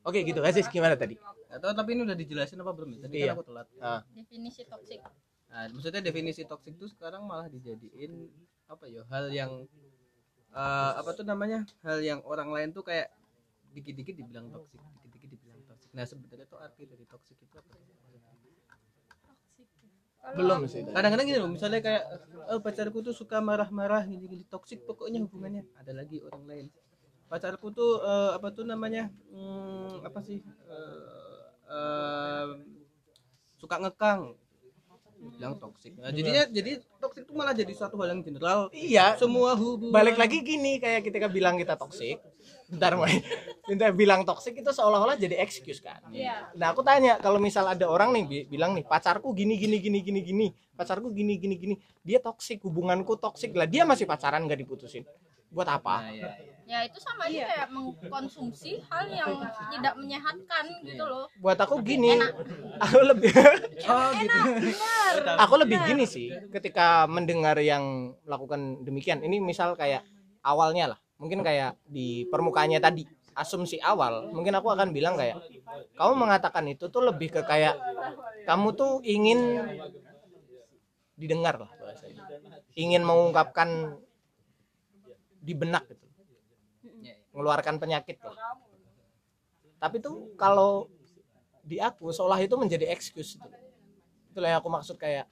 [0.00, 1.14] Oke gitu Aziz gimana tadi?
[1.48, 2.98] Atau tapi ini udah dijelasin apa belum ya?
[3.04, 3.26] Tadi Iya.
[3.26, 3.66] kan aku telat.
[3.78, 5.00] Ah, definisi toksik
[5.50, 8.30] Nah, maksudnya definisi toksik itu sekarang malah dijadiin
[8.70, 9.66] apa ya hal yang
[10.54, 13.10] eh, apa tuh namanya hal yang orang lain tuh kayak
[13.74, 15.90] dikit-dikit dibilang toksik, dikit-dikit dibilang toksik.
[15.90, 17.74] Nah sebenarnya tuh arti dari toksik itu apa?
[20.30, 22.04] belum sih Kadang-kadang gini loh, misalnya kayak
[22.54, 25.66] oh pacarku tuh suka marah-marah gini-gini toksik pokoknya hubungannya.
[25.80, 26.66] Ada lagi orang lain.
[27.26, 32.48] Pacarku tuh eh, apa tuh namanya hmm, apa sih eh, eh,
[33.58, 34.38] suka ngekang
[35.30, 35.92] bilang toksik.
[35.96, 38.68] Nah, jadinya jadi toksik itu malah jadi suatu hal yang general.
[38.74, 39.14] iya.
[39.14, 39.94] Semua hubungan.
[39.94, 42.18] Balik lagi gini kayak ketika bilang kita toksik
[42.70, 43.10] bentar Moy
[43.66, 45.98] kita bilang toksik itu seolah-olah jadi excuse kan?
[46.14, 46.54] Iya.
[46.54, 49.98] nah aku tanya kalau misal ada orang nih bi- bilang nih pacarku gini gini gini
[50.02, 50.46] gini gini.
[50.78, 51.74] Pacarku gini gini gini.
[52.06, 55.02] Dia toksik hubunganku toksik lah dia masih pacaran gak diputusin
[55.50, 56.30] buat Nah, apa ya, ya.
[56.62, 57.46] ya itu sama aja Iya.
[57.50, 59.34] kayak mengkonsumsi hal yang
[59.74, 61.26] tidak menyehatkan gitu loh.
[61.42, 62.14] Buat aku gini.
[62.14, 62.30] Enak.
[62.78, 63.30] aku lebih
[63.90, 64.38] Oh gitu.
[65.34, 69.26] aku lebih gini sih ketika mendengar yang melakukan demikian.
[69.26, 70.06] Ini misal kayak
[70.46, 70.98] awalnya lah.
[71.18, 75.38] Mungkin kayak di permukaannya tadi asumsi awal mungkin aku akan bilang kayak
[75.94, 77.78] kamu mengatakan itu tuh lebih ke kayak
[78.44, 79.38] kamu tuh ingin
[81.14, 82.24] didengar lah bahasanya.
[82.74, 83.96] Ingin mengungkapkan
[85.40, 86.06] di benak gitu
[86.80, 87.14] Ya, ya.
[87.36, 88.32] mengeluarkan penyakit lah
[89.76, 90.88] tapi tuh kalau
[91.60, 93.48] di aku seolah itu menjadi excuse itu
[94.32, 95.28] itulah yang aku maksud kayak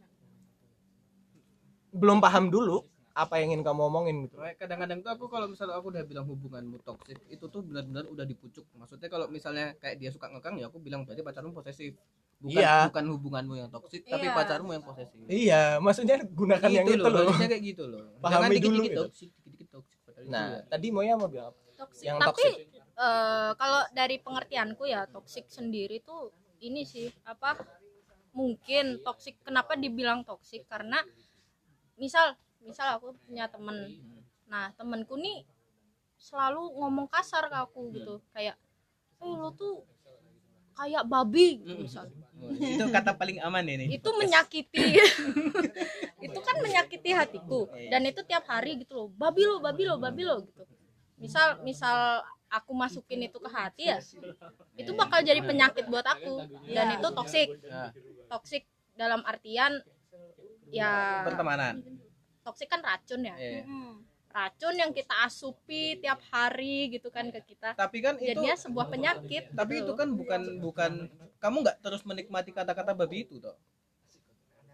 [1.89, 2.85] belum paham dulu
[3.17, 6.79] apa yang ingin kamu omongin gitu Kadang-kadang tuh aku kalau misalnya aku udah bilang hubunganmu
[6.85, 8.63] toksik, itu tuh benar-benar udah dipucuk.
[8.79, 11.99] Maksudnya kalau misalnya kayak dia suka ngekang ya aku bilang berarti pacarmu posesif.
[12.39, 12.87] Bukan Iya.
[12.87, 14.37] bukan hubunganmu yang toksik, tapi Iya.
[14.39, 15.19] pacarmu yang posesif.
[15.27, 18.15] iya maksudnya gunakan yang itu loh harusnya kayak gitu loh.
[18.23, 19.03] Pahami Jangan dulu dikit-dikit gitu.
[19.03, 20.67] toksik, dikit-dikit toksik padahal itu nah ya.
[20.67, 21.61] tadi Moya mau bilang apa?
[21.79, 22.55] Toksik yang tapi toksik
[22.99, 27.55] eh, kalau dari pengertianku ya toksik sendiri tuh ini sih apa
[28.35, 31.03] mungkin toksik kenapa dibilang toksik karena
[31.99, 33.95] misal misal aku punya temen.
[34.47, 35.47] Nah temenku nih
[36.19, 38.23] selalu ngomong kasar ke aku gitu.
[38.35, 38.59] Kayak
[39.19, 39.83] eh lo tuh
[40.79, 42.07] kayak babi gitu misal.
[42.07, 42.28] Oh,
[42.59, 43.85] itu kata paling aman ini.
[43.99, 44.99] itu menyakiti.
[46.27, 47.71] Itu kan menyakiti hatiku.
[47.89, 49.09] Dan itu tiap hari gitu loh.
[49.15, 50.67] Babi lo babi lo babi lo gitu.
[51.19, 54.01] Misal misal aku masukin itu ke hati ya
[54.75, 56.43] itu bakal jadi penyakit buat aku.
[56.67, 57.91] Dan itu toksik Nah,
[58.27, 58.65] toksik
[58.99, 59.79] dalam artian
[60.69, 61.81] ya pertemanan.
[62.43, 63.37] toksik kan racun ya.
[63.39, 63.63] Iya.
[63.63, 63.95] Hmm.
[64.29, 68.87] Racun yang kita asupi tiap hari gitu kan ke kita Tapi kan itu jadinya sebuah
[68.93, 70.93] penyakit tapi gitu itu kan bukan bukan
[71.41, 73.57] kamu nggak terus menikmati kata-kata babi itu toh.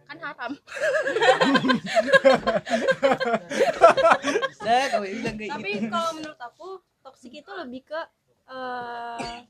[0.05, 0.53] kan haram
[4.65, 5.89] Nah, tapi gitu.
[5.93, 8.01] kalau menurut aku toksik itu lebih ke
[8.49, 9.45] eh,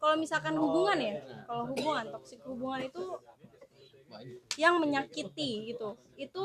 [0.00, 1.14] kalau misalkan hubungan ya
[1.44, 3.04] kalau hubungan toksik hubungan itu
[4.60, 6.44] yang menyakiti gitu itu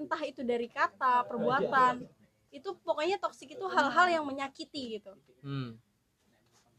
[0.00, 2.08] entah itu dari kata perbuatan
[2.50, 5.76] itu pokoknya toksik itu hal-hal yang menyakiti gitu Hmm.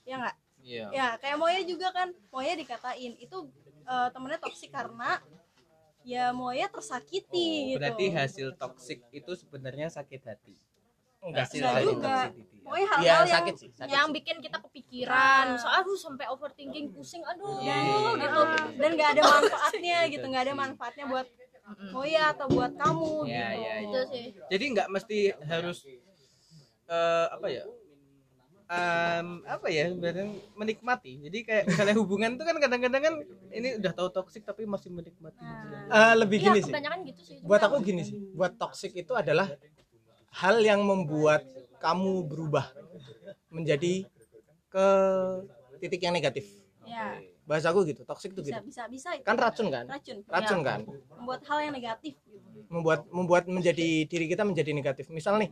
[0.04, 0.86] ya nggak Iya.
[0.92, 3.38] ya kayak Moya juga kan Moya dikatain itu
[3.84, 5.18] eh, temennya toksik karena
[6.02, 10.58] ya Moya tersakiti gitu Berarti hasil toksik itu sebenarnya sakit hati.
[11.20, 12.16] enggak Hasil Enggak dari juga.
[12.62, 14.16] Pokoknya iya hal-hal yang sakit sih sakit yang sih.
[14.18, 15.54] bikin kita kepikiran Nah.
[15.54, 17.78] misal aduh sampai overthinking pusing aduh Iya.
[18.18, 21.28] gitu Ah, dan nggak ada manfaatnya gitu nggak ada manfaatnya buat
[21.92, 23.32] Moya atau buat kamu Iya, gitu.
[23.32, 23.76] iya, iya.
[23.86, 24.26] itu sih.
[24.52, 25.78] Jadi nggak mesti harus
[26.88, 27.64] eh, apa ya?
[28.72, 31.20] Em, apa ya sebenarnya menikmati.
[31.28, 33.16] Jadi kayak misalnya hubungan tuh kan kadang-kadang kan
[33.52, 35.44] ini udah tahu toksik tapi masih menikmati.
[35.92, 36.72] Eh, lebih Iya, gini sih.
[36.72, 38.16] kebanyakan gitu sih buat aku gini sih.
[38.32, 39.52] Buat toxic itu adalah
[40.32, 41.44] hal yang membuat
[41.84, 42.72] kamu berubah
[43.52, 44.08] menjadi
[44.72, 44.88] ke
[45.84, 46.48] titik yang negatif.
[46.88, 48.70] Ya bahasa aku gitu toxic itu bisa gitu.
[48.70, 49.26] bisa bisa itu.
[49.26, 49.86] Kan racun kan?
[49.90, 50.66] Racun racun Ya.
[50.66, 50.80] kan?
[51.18, 52.48] Membuat hal yang negatif gitu.
[52.70, 55.10] Membuat membuat menjadi diri kita menjadi negatif.
[55.10, 55.50] Misal nih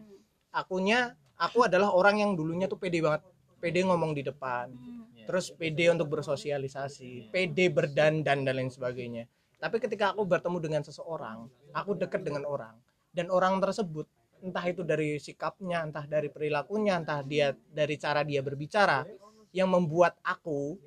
[0.53, 3.25] akunya aku adalah orang yang dulunya tuh pede banget.
[3.59, 4.71] Pede ngomong di depan.
[4.71, 4.97] Hmm.
[5.29, 7.29] terus pede untuk bersosialisasi.
[7.29, 9.29] Pede berdandan dan lain sebagainya.
[9.61, 12.73] Tapi ketika aku bertemu dengan seseorang aku dekat dengan orang.
[13.13, 14.09] Dan orang tersebut
[14.41, 19.03] entah itu dari sikapnya entah dari perilakunya entah dia dari cara dia berbicara
[19.51, 20.79] yang membuat aku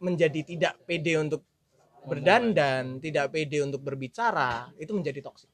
[0.00, 1.44] menjadi tidak pede untuk
[2.02, 5.52] berdandan tidak pede untuk berbicara itu menjadi toksik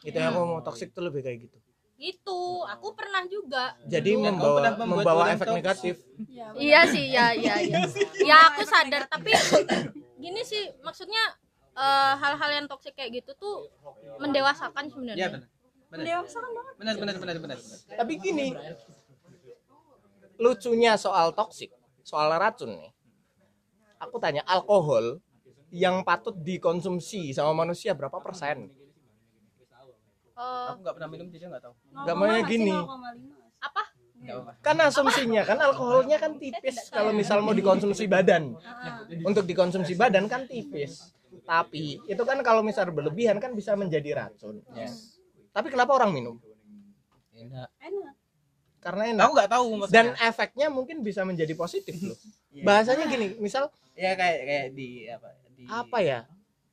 [0.00, 1.58] itu yang aku mau toksik tuh lebih kayak gitu
[1.96, 5.56] gitu aku pernah juga jadi Dulu- membawa membawa efek toksik.
[5.56, 5.94] negatif
[6.28, 7.78] Iya, iya sih ya ya ya
[8.20, 9.32] ya aku sadar tapi
[10.16, 11.18] gini sih maksudnya
[11.74, 13.66] eh, hal-hal yang toksik kayak gitu tuh
[14.16, 15.42] mendewasakan Iya sebenarnya benar.
[15.42, 15.98] Benar.
[15.98, 17.58] mendewasakan banget Benar benar benar benar.
[17.58, 17.78] benar.
[17.96, 18.46] tapi gini
[20.36, 22.92] lucunya soal toksik soal racun nih
[24.00, 25.20] aku tanya alkohol
[25.74, 28.70] yang patut dikonsumsi sama manusia berapa persen?
[30.36, 31.74] Eh, Aku nggak pernah minum jadi nggak tahu.
[32.04, 32.72] Gambarnya gini.
[33.56, 33.82] apa?
[34.60, 38.52] Kan asumsinya kan alkoholnya kan tipis kalau misal mau dikonsumsi badan.
[39.24, 41.12] Untuk dikonsumsi badan kan tipis.
[41.44, 44.60] Tapi itu kan kalau misal berlebihan kan bisa menjadi racun.
[44.76, 44.88] Ya.
[45.56, 46.36] tapi kenapa orang minum?
[47.32, 47.68] Enak.
[47.80, 48.14] enak.
[48.76, 49.24] Karena enak.
[49.24, 49.96] Aku nggak tahu maksudnya.
[49.96, 52.16] dan efeknya mungkin bisa menjadi positif loh
[52.56, 52.64] Iya.
[52.64, 56.20] bahasanya gini misal ya kayak kayak di apa di apa ya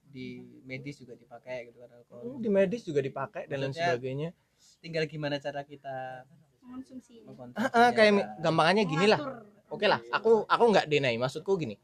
[0.08, 0.28] di
[0.64, 2.40] medis juga dipakai gitu kan alkohol.
[2.40, 4.32] di medis juga dipakai dan lain sebagainya
[4.80, 6.28] Tinggal gimana cara kita
[6.64, 7.68] mengonsumsi mengkonsumsi.
[7.72, 8.26] Ah, ah, kayak ya.
[8.40, 9.20] gampangannya gini lah
[9.68, 11.76] oke lah aku aku nggak deny maksudku gini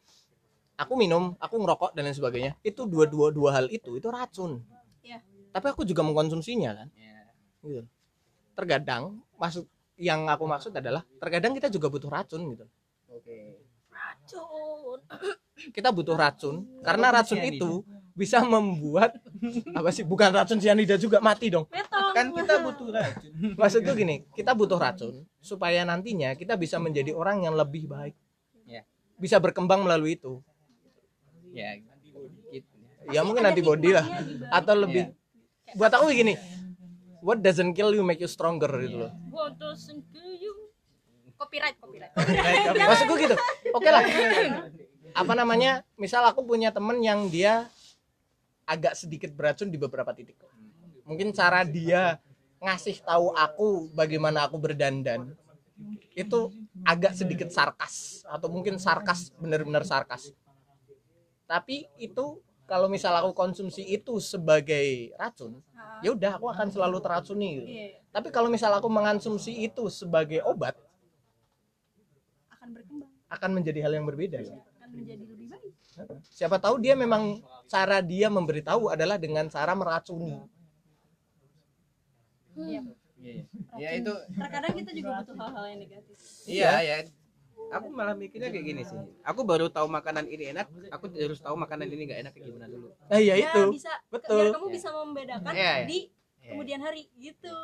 [0.80, 4.64] aku minum aku ngerokok dan lain sebagainya itu dua dua dua hal itu itu racun
[5.04, 5.20] Iya.
[5.52, 7.28] tapi aku juga mengkonsumsinya kan Ya.
[7.64, 7.84] gitu
[8.56, 9.68] terkadang maksud
[10.00, 12.64] yang aku maksud adalah terkadang kita juga butuh racun gitu
[13.10, 13.60] Oke.
[14.30, 15.00] Racun
[15.76, 17.58] kita butuh racun karena racun cyanida.
[17.58, 17.72] itu
[18.14, 19.16] bisa membuat
[19.78, 23.32] apa sih bukan racun sianida juga mati dong metong Kan kita butuh racun.
[23.60, 28.16] maksudku gini kita butuh racun supaya nantinya kita bisa menjadi orang yang lebih baik
[28.70, 28.86] Ya.
[29.18, 30.46] bisa berkembang melalui itu
[31.50, 31.82] Ya.
[32.54, 32.70] Gitu.
[33.10, 34.06] ya mungkin antibody lah
[34.54, 35.10] atau lebih
[35.74, 36.38] buat aku gini
[37.20, 40.54] what doesn't kill you make you stronger gitu loh What doesn't kill you?
[41.40, 42.12] Copyright copyright.
[42.76, 43.36] Maksudku gitu.
[43.72, 44.04] Oke lah.
[45.22, 45.88] Apa namanya?
[45.96, 47.72] Misal aku punya temen yang dia
[48.68, 50.38] agak sedikit beracun di beberapa titik.
[51.08, 52.20] Mungkin cara dia
[52.60, 55.34] ngasih tahu aku bagaimana aku berdandan
[56.14, 56.52] itu
[56.84, 58.22] agak sedikit sarkas.
[58.28, 60.36] Atau mungkin sarkas benar-benar sarkas.
[61.50, 62.38] Tapi itu
[62.70, 65.58] kalau misal aku konsumsi itu sebagai racun
[66.06, 67.50] ya udah aku akan selalu teracuni.
[67.58, 67.70] Gitu.
[68.14, 70.78] Tapi kalau misal aku mengonsumsi itu sebagai obat
[73.30, 74.58] akan menjadi hal yang berbeda ya.
[74.78, 75.74] akan menjadi lebih baik
[76.26, 80.40] siapa tahu dia memang cara dia memberitahu adalah dengan cara meracuni
[82.60, 82.82] Iya.
[83.20, 83.44] Iya.
[83.80, 86.96] Ya itu terkadang kita juga butuh hal-hal yang negatif Iya ya.
[87.70, 88.98] Aku malah mikirnya kayak gini sih.
[89.22, 92.66] Aku baru tahu makanan ini enak, aku harus tahu makanan ini nggak enak kayak gimana
[92.66, 92.90] dulu.
[93.06, 94.42] nah ya Ya, itu bisa betul.
[94.42, 95.86] biar kamu bisa membedakan Iya, iya.
[95.86, 96.00] di
[96.42, 96.50] Iya.
[96.50, 97.56] kemudian hari gitu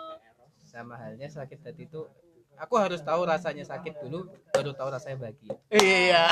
[0.62, 2.02] Sama halnya sakit hati itu
[2.56, 5.54] aku harus tahu rasanya sakit dulu baru tahu rasanya bahagia.
[5.72, 6.26] iya.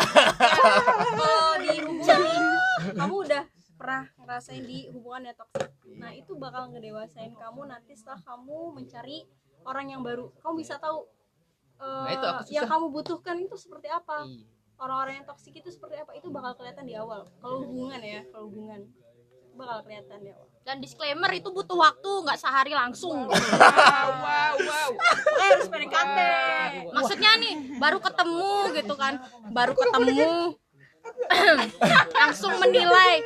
[1.14, 2.20] Kalau di hubungan
[2.96, 3.44] kamu udah
[3.74, 9.28] pernah ngerasain di hubungan yang toksik nah itu bakal ngedewasain kamu nanti setelah kamu mencari
[9.64, 10.32] orang yang baru.
[10.40, 11.08] Kamu bisa tahu
[11.78, 12.54] eh, Nah, itu aku susah.
[12.56, 14.24] yang kamu butuhkan itu seperti apa?
[14.26, 14.46] Iya.
[14.74, 16.12] orang-orang yang toksik itu seperti apa?
[16.18, 17.24] Itu bakal kelihatan di awal.
[17.40, 18.84] Kalau hubungan ya kalau hubungan.
[19.54, 23.36] Bakal kelihatan di awal dan disclaimer itu butuh waktu nggak sehari langsung gitu.
[23.36, 24.10] Wow
[24.64, 24.90] wow.
[24.96, 26.20] Oke, harus PDKT
[26.96, 29.14] maksudnya nih baru ketemu gitu kan
[29.52, 30.56] baru ketemu
[32.20, 33.20] langsung menilai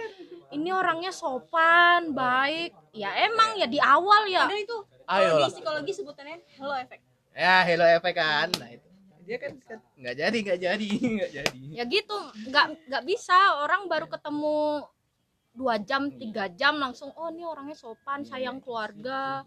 [0.49, 4.77] ini orangnya sopan baik ya emang ya di awal ya dan itu
[5.07, 7.07] Ayo kalau di psikologi sebutannya hello effect
[7.38, 8.49] Ya hello efek kan.
[8.57, 8.89] Nah itu.
[9.29, 10.89] Dia kan kan nggak jadi nggak jadi
[11.21, 11.61] nggak jadi.
[11.77, 12.17] ya gitu
[12.49, 14.81] nggak nggak bisa orang baru ketemu
[15.58, 19.41] dua jam tiga jam langsung oh ini orangnya sopan sayang keluarga.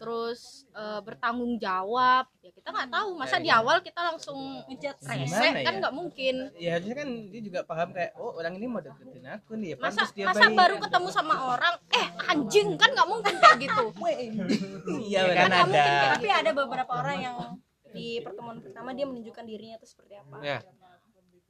[0.00, 2.24] Terus eh, bertanggung jawab.
[2.40, 3.08] Ya kita nggak tahu.
[3.20, 5.80] Masa di awal kita langsung ngejat rese Gimana kan ya?
[5.84, 6.34] nggak mungkin.
[6.56, 9.76] Ya harusnya kan dia juga paham kayak oh orang ini mau deketin aku nih.
[9.76, 13.84] masa pantas dia masa baru ketemu sama orang eh anjing kan nggak mungkin kayak gitu.
[15.10, 15.68] Iya kan benar.
[15.68, 15.84] ada
[16.16, 17.36] tapi ada beberapa orang yang
[17.90, 20.36] di pertemuan pertama dia menunjukkan dirinya itu seperti apa.
[20.40, 20.58] Ya.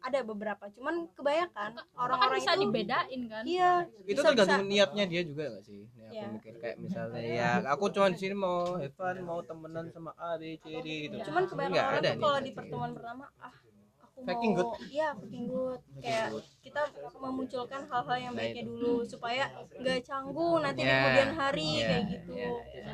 [0.00, 3.42] Ada beberapa cuman kebanyakan orang kan orang-orang bisa itu dibedain kan?
[3.44, 3.72] Iya
[4.02, 4.72] itu bisa, tergantung bisa.
[4.72, 5.80] niatnya dia juga gak sih?
[5.84, 6.26] Ini aku Iya.
[6.32, 10.56] mikir kayak misalnya ya aku cuma di sini mau fun mau temenan sama A B
[10.56, 11.16] C D gitu.
[11.28, 13.54] Cuman kebanyakan Nggak orang ada tuh kalau di pertemuan pertama ah
[14.00, 14.68] aku Faking mau good.
[14.88, 15.80] iya faking good.
[16.00, 16.26] Kayak
[16.60, 16.80] kita
[17.16, 18.70] memunculkan hal-hal yang Nah, baiknya itu.
[18.72, 22.32] dulu supaya nggak canggung nanti di Ya, kemudian hari ya, kayak gitu.
[22.36, 22.50] ya,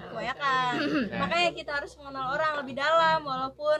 [0.06, 0.72] kebanyakan.
[1.06, 1.18] Nah.
[1.22, 3.78] makanya kita harus mengenal orang lebih dalam walaupun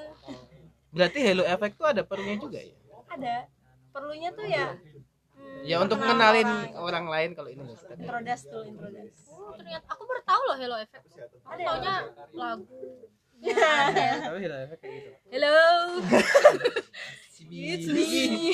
[0.91, 2.73] berarti hello effect tuh ada perlunya juga ya
[3.17, 3.37] ada
[3.91, 4.67] perlunya tuh ya
[5.65, 6.73] ya untuk Kenal mengenalin orang.
[6.79, 7.63] orang lain kalau ini
[7.97, 11.07] introdas dulu introdas Oh, ternyata aku baru tahu loh Hello Effect.
[11.47, 11.95] Aku taunya
[12.35, 12.67] lagu.
[13.37, 15.55] tapi Halo efek kayak gitu Hello.
[17.47, 18.03] It's me.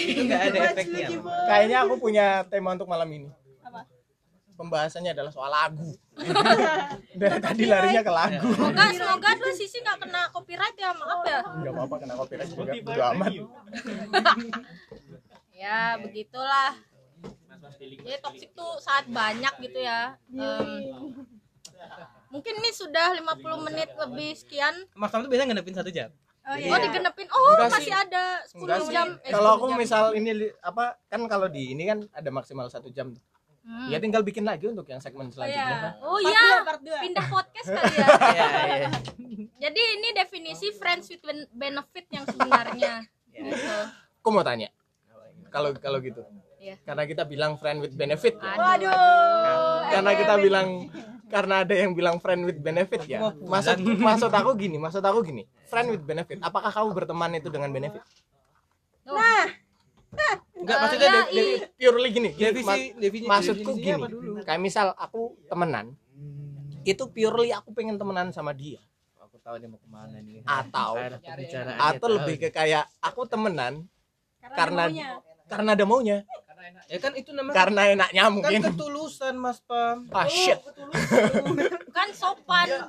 [0.04, 1.06] itu nggak ada efeknya
[1.48, 3.30] Kayaknya aku punya tema untuk malam ini.
[4.52, 5.90] Pembahasannya adalah soal lagu.
[7.20, 8.48] Dari tadi larinya ke lagu.
[8.52, 11.40] Semoga semoga tuh Sisi nggak kena copyright ya maaf ya.
[11.52, 12.72] Enggak apa-apa kena copyright juga.
[12.78, 13.32] Bodo amat.
[15.52, 16.74] Ya begitulah.
[17.78, 20.18] Jadi toxic tuh saat banyak gitu ya.
[22.28, 24.74] Mungkin ini sudah 50 menit lebih sekian.
[24.92, 26.10] Mas Tam tuh biasanya ngadepin satu jam
[26.42, 27.28] oh Oh digenepin.
[27.30, 27.94] Oh Enggak masih sih.
[27.94, 28.90] ada 10 Enggak sih.
[28.90, 29.08] jam.
[29.22, 29.78] eh, Kalau 10 aku jam.
[29.78, 33.14] misal ini apa kan kalau di ini kan ada maksimal satu jam.
[33.62, 33.86] Hmm.
[33.86, 35.94] Ya tinggal bikin lagi untuk yang segmen selanjutnya.
[36.02, 36.98] Oh Part dua, iya, part dua.
[36.98, 38.06] pindah podcast kali ya.
[38.34, 38.90] iya iya
[39.62, 43.06] Jadi ini definisi friends with ben- benefit yang sebenarnya.
[43.32, 43.74] Gitu.
[44.20, 44.68] Aku mau tanya.
[45.48, 46.20] Kalau kalau gitu.
[46.58, 46.76] Iya.
[46.84, 48.54] Karena kita bilang friend with benefit ya.
[48.54, 50.68] waduh Karena kita bilang
[51.32, 53.32] karena ada yang bilang friend with benefit ya.
[53.32, 55.42] Maksud maksud aku gini, maksud aku gini.
[55.70, 56.42] Friend with benefit.
[56.44, 58.02] Apakah kamu berteman itu dengan benefit?
[59.02, 59.48] nah
[60.62, 62.28] enggak maksudnya ya, de- de- i- Purely gini.
[62.30, 64.02] gini, Definisi- ma- definisi- maksudku gini.
[64.40, 65.86] Kayak misal aku temenan.
[66.82, 68.78] Itu purely aku pengen temenan sama dia.
[69.18, 70.92] aku tahu dia mau ke mana nih Atau
[71.80, 73.88] atau lebih ke kayak aku temenan
[74.38, 75.08] karena, karena ada maunya.
[75.48, 76.18] karena ada maunya.
[76.84, 78.60] ya kan itu namanya Karena enaknya kan mungkin.
[78.62, 80.58] ketulusan Mas Pam Ah shit.
[81.90, 82.66] kan sopan.
[82.68, 82.82] Eh,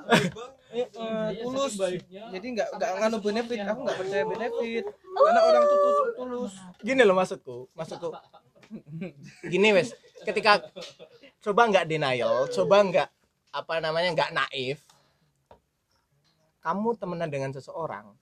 [1.40, 1.72] tulus
[2.08, 5.78] jadi nggak nggak nganu benefit aku nggak percaya benefit karena orang tuh
[6.14, 6.52] tulus.
[6.82, 8.10] Gini loh maksudku, maksudku.
[9.52, 9.94] Gini wes,
[10.26, 10.66] ketika
[11.38, 13.08] coba nggak denial, coba nggak
[13.54, 14.82] apa namanya nggak naif.
[16.58, 18.16] Kamu temenan dengan seseorang,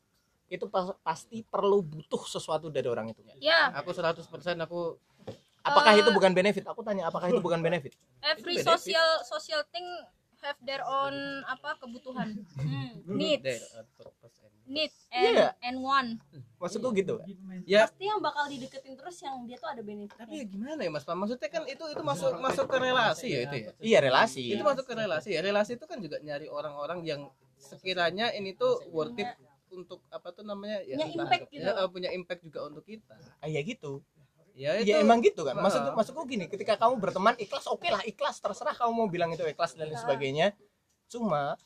[0.51, 3.23] itu pas- pasti perlu butuh sesuatu dari orang itu.
[3.39, 4.99] Ya, aku 100% aku
[5.63, 6.03] Apakah Eh.
[6.03, 6.67] itu bukan benefit?
[6.67, 7.95] Aku tanya, apakah itu bukan benefit?
[8.19, 8.67] every benefit.
[8.67, 9.87] social social thing
[10.43, 11.15] have their own
[11.45, 12.35] apa kebutuhan.
[12.55, 12.91] Hmm.
[13.09, 15.49] Needs, there are purpose and- need and Iya.
[15.61, 16.11] and want.
[16.57, 17.19] Maksudku gitu.
[17.65, 20.91] ya pasti yang bakal dideketin terus yang dia tuh ada benefitnya tapi ya gimana ya
[20.91, 24.43] Mas Pam maksudnya kan itu itu masuk masuk ke relasi ya itu ya Iya relasi.
[24.49, 27.21] itu masuk ke relasi ya relasi itu kan juga nyari orang-orang yang
[27.57, 29.31] sekiranya ini tuh worth it
[29.69, 31.63] untuk apa tuh namanya ya Punya impact gitu.
[31.65, 34.03] ya, punya impact juga untuk kita Ah, ya gitu.
[34.63, 35.59] Ya itu Ya emang gitu kan.
[35.59, 35.95] Maksud Ah.
[35.99, 39.75] maksudku gini, ketika kamu berteman ikhlas oke lah, ikhlas terserah kamu mau bilang itu ikhlas
[39.75, 40.55] dan lain sebagainya.
[41.11, 41.59] Cuma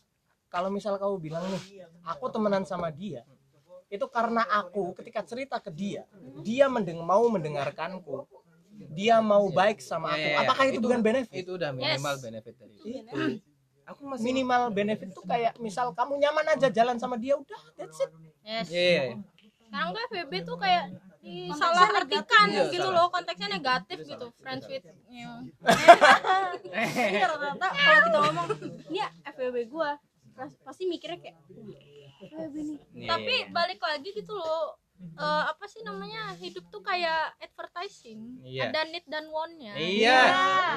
[0.48, 3.28] kalau misal kamu bilang nih, aku temenan sama dia.
[3.92, 6.08] Itu karena aku ketika cerita ke dia,
[6.40, 8.24] dia mendeng mau mendengarkanku.
[8.92, 10.20] Dia mau baik sama aku.
[10.20, 10.40] Ya, ya, ya.
[10.44, 11.32] Apakah itu, bukan benefit?
[11.44, 12.24] itu udah minimal Yes.
[12.24, 13.16] benefit dari itu
[13.86, 18.02] aku masih Minimal benefit tuh kayak misal kamu nyaman aja jalan sama dia udah, that's
[18.02, 18.10] it.
[18.42, 18.66] Yes.
[18.68, 19.16] Iya, iya, iya.
[19.62, 20.84] Sekarang tuh FBB tuh kayak
[21.26, 22.70] Konteksnya disalah artikan negatif.
[22.70, 24.26] gitu Iya, loh, konteksnya negatif gitu.
[24.36, 25.30] Friends with you.
[26.66, 28.46] Ini rata-rata kalau kita ngomong
[28.86, 29.90] ini FWB gua
[30.32, 31.36] pas- pasti mikirnya kayak
[32.22, 33.50] FWB nih Iya, Tapi iya.
[33.50, 34.76] balik lagi gitu loh.
[34.96, 38.70] eh, apa sih namanya hidup tuh kayak advertising Iya.
[38.70, 40.20] ada need dan want-nya iya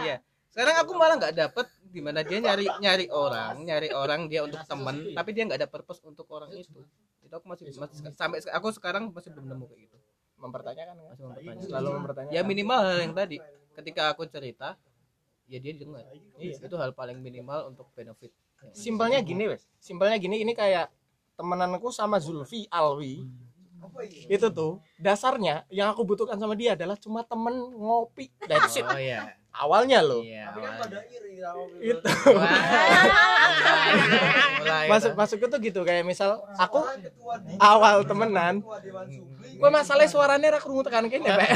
[0.01, 0.15] iya
[0.49, 4.59] sekarang aku malah nggak dapet di mana dia nyari nyari orang nyari orang dia untuk
[4.61, 6.83] temen tapi dia nggak ada purpose untuk orang itu
[7.21, 9.95] itu aku masih, masih sampai aku sekarang masih belum nemu kayak gitu
[10.39, 11.05] Mempertanyakan kan?
[11.11, 11.67] masih mempertanyakan.
[11.67, 12.35] Selalu mempertanyakan.
[12.35, 13.37] ya minimal hal yang tadi.
[13.75, 14.75] Ketika aku cerita
[15.49, 16.03] ya dia dengar.
[16.39, 16.55] Iya.
[16.59, 18.31] itu hal paling minimal untuk benefit.
[18.75, 19.63] Simpelnya gini wes.
[19.79, 20.91] Simpelnya gini ini kayak
[21.39, 23.23] temenanku sama Zulfi Alwi.
[24.27, 28.27] Itu tuh dasarnya yang aku butuhkan sama dia adalah cuma temen ngopi.
[28.43, 28.83] That's it.
[28.83, 30.49] Oh iya awalnya loh iya
[31.79, 32.03] itu.
[34.59, 36.83] mulai maksud maksudku tuh gitu kayak misal aku
[37.59, 38.61] awal temenan.
[39.59, 41.49] gue masalahnya suaranya rak rungu tekan kene Pak.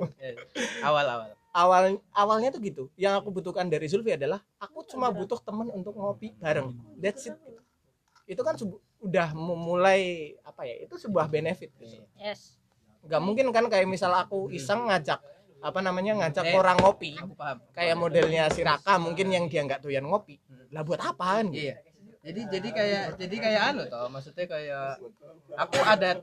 [0.88, 1.30] awal awal.
[1.54, 2.84] Awal awalnya tuh gitu.
[2.98, 6.74] Yang aku butuhkan dari Zulfi adalah aku cuma butuh temen untuk ngopi bareng.
[6.98, 7.36] That's it.
[8.26, 8.58] Itu kan
[9.04, 12.02] udah memulai apa ya itu sebuah benefit gitu.
[12.16, 12.56] yes.
[13.04, 15.20] Nggak mungkin kan kayak misal aku iseng ngajak
[15.64, 16.54] apa namanya ngajak Eh.
[16.54, 20.36] orang ngopi aku paham kayak modelnya si Raka mungkin yang dia nggak doyan ngopi
[20.68, 21.72] lah buat apaan gitu?
[21.72, 21.76] Iya.
[22.20, 24.96] Jadi jadi kayak jadi kayak anu toh, maksudnya kayak
[25.54, 26.20] aku ada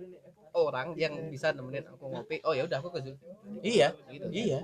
[0.52, 2.38] orang yang bisa nemenin aku ngopi.
[2.42, 3.26] Oh ya udah aku ke Zulfi.
[3.64, 4.26] iya Gitu.
[4.30, 4.60] iya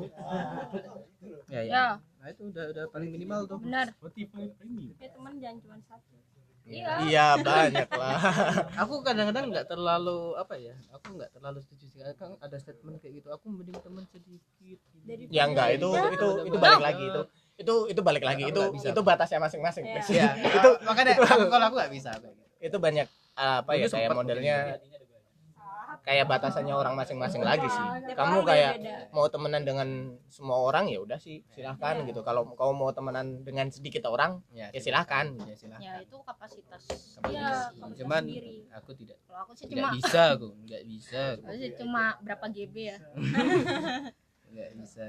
[1.47, 1.61] Ya, ya.
[1.63, 1.86] ya
[2.17, 3.57] Nah, itu udah udah paling minimal tuh.
[3.61, 3.88] benar
[4.99, 6.15] ya teman jangan cuma satu
[6.68, 8.20] iya iya banyak lah
[8.84, 10.76] Aku kadang-kadang nggak terlalu apa ya?
[10.91, 11.99] Aku nggak terlalu setuju sih.
[12.13, 13.28] Kan ada statement kayak gitu.
[13.32, 14.80] Aku mending teman sedikit.
[15.07, 15.32] gitu.
[15.32, 16.11] ya enggak itu Iya.
[16.11, 17.22] itu itu balik lagi itu
[17.57, 18.88] itu itu balik lagi Aku itu bisa.
[18.91, 20.01] itu batasnya masing-masing Iya.
[20.03, 20.28] Iya.
[20.59, 22.68] itu makanya aku, kalau aku nggak bisa kayak gitu.
[22.68, 24.57] itu banyak apa ya kayak modelnya
[26.08, 27.88] kayak batasannya orang masing-masing lagi sih.
[28.08, 28.74] Tiap kamu kayak
[29.12, 32.24] mau temenan dengan semua orang ya udah sih silahkan gitu.
[32.24, 35.36] Kalau kamu mau temenan dengan sedikit orang ya, ya silahkan.
[35.43, 35.84] ya silahkan.
[35.84, 36.82] Ya itu kapasitas.
[36.88, 37.20] Kapasitas.
[37.20, 38.55] kapasitas cuman sendiri.
[38.72, 41.22] aku tidak kalau aku sih tidak cuma bisa aku nggak bisa.
[41.36, 41.43] Aku.
[41.43, 42.97] aku sih cuma berapa GB ya.
[44.47, 45.03] Nggak bisa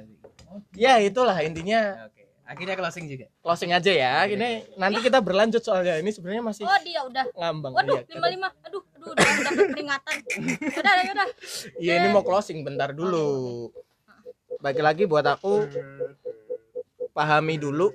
[0.75, 2.11] ya itulah intinya.
[2.11, 3.29] Oke akhirnya closing juga.
[3.45, 4.15] Closing aja ya.
[4.25, 6.01] Ini nanti kita berlanjut soalnya.
[6.01, 7.25] Ini sebenarnya masih oh dia udah.
[7.37, 7.73] ngambang.
[7.77, 8.49] Waduh Iya, lima lima.
[8.65, 10.17] Aduh aduh udah dapat peringatan.
[10.81, 11.27] Udah udah
[11.77, 13.69] Iya ini mau closing bentar dulu.
[14.59, 15.69] Bagi lagi buat aku
[17.13, 17.93] pahami dulu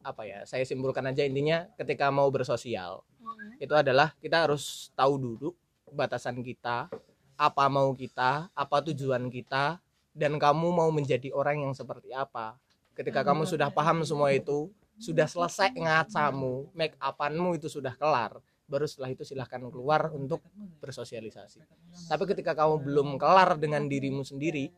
[0.00, 3.04] apa ya saya simpulkan aja intinya ketika mau bersosial
[3.60, 5.52] itu adalah kita harus tahu dulu
[5.92, 6.88] batasan kita
[7.36, 9.76] apa mau kita apa tujuan kita
[10.16, 12.56] dan kamu mau menjadi orang yang seperti apa
[13.00, 14.68] ketika kamu sudah paham semua itu
[15.00, 18.36] sudah selesai ngacamu make upanmu itu sudah kelar
[18.68, 20.38] baru setelah itu silahkan keluar untuk
[20.78, 21.58] bersosialisasi.
[22.06, 24.70] Tapi ketika kamu belum kelar dengan dirimu sendiri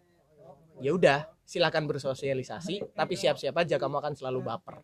[0.80, 4.80] ya udah silahkan bersosialisasi tapi siap-siap aja kamu akan selalu baper.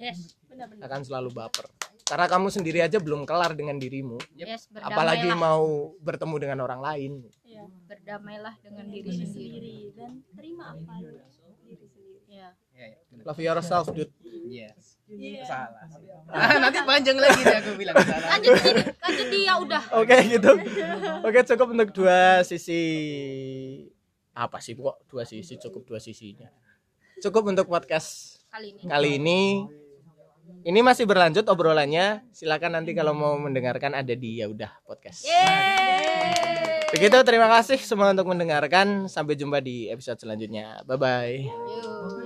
[0.00, 0.88] Yes benar-benar.
[0.88, 1.66] Akan selalu baper.
[2.08, 4.16] Karena kamu sendiri aja belum kelar dengan dirimu.
[4.32, 7.12] Yes apalagi mau bertemu dengan orang lain.
[7.44, 7.66] Iya.
[7.90, 9.26] berdamailah dengan diri diri sendiri.
[9.26, 10.94] sendiri dan terima apa
[12.28, 13.24] adanya diri sendiri ya ya, ya, benar.
[13.26, 14.12] love yourself dude.
[14.48, 14.96] Yes.
[15.08, 15.44] Iya.
[15.48, 15.88] salah.
[16.28, 18.28] Ah, nanti panjang lagi nih aku bilang salah.
[18.36, 19.82] Lanjut sini lanjut dia udah.
[19.96, 20.52] Oke gitu.
[21.24, 22.82] Oke cukup untuk dua sisi
[24.36, 26.52] apa sih kok dua sisi cukup dua sisinya.
[27.24, 28.80] Cukup untuk podcast kali ini.
[28.84, 29.40] kali ini.
[30.64, 32.24] Ini masih berlanjut obrolannya.
[32.32, 35.24] Silakan nanti kalau mau mendengarkan ada di ya udah podcast.
[35.24, 36.88] Yeay.
[36.88, 39.08] begitu terima kasih semua untuk mendengarkan.
[39.08, 40.84] Sampai jumpa di episode selanjutnya.
[40.88, 42.17] Bye bye Yuk.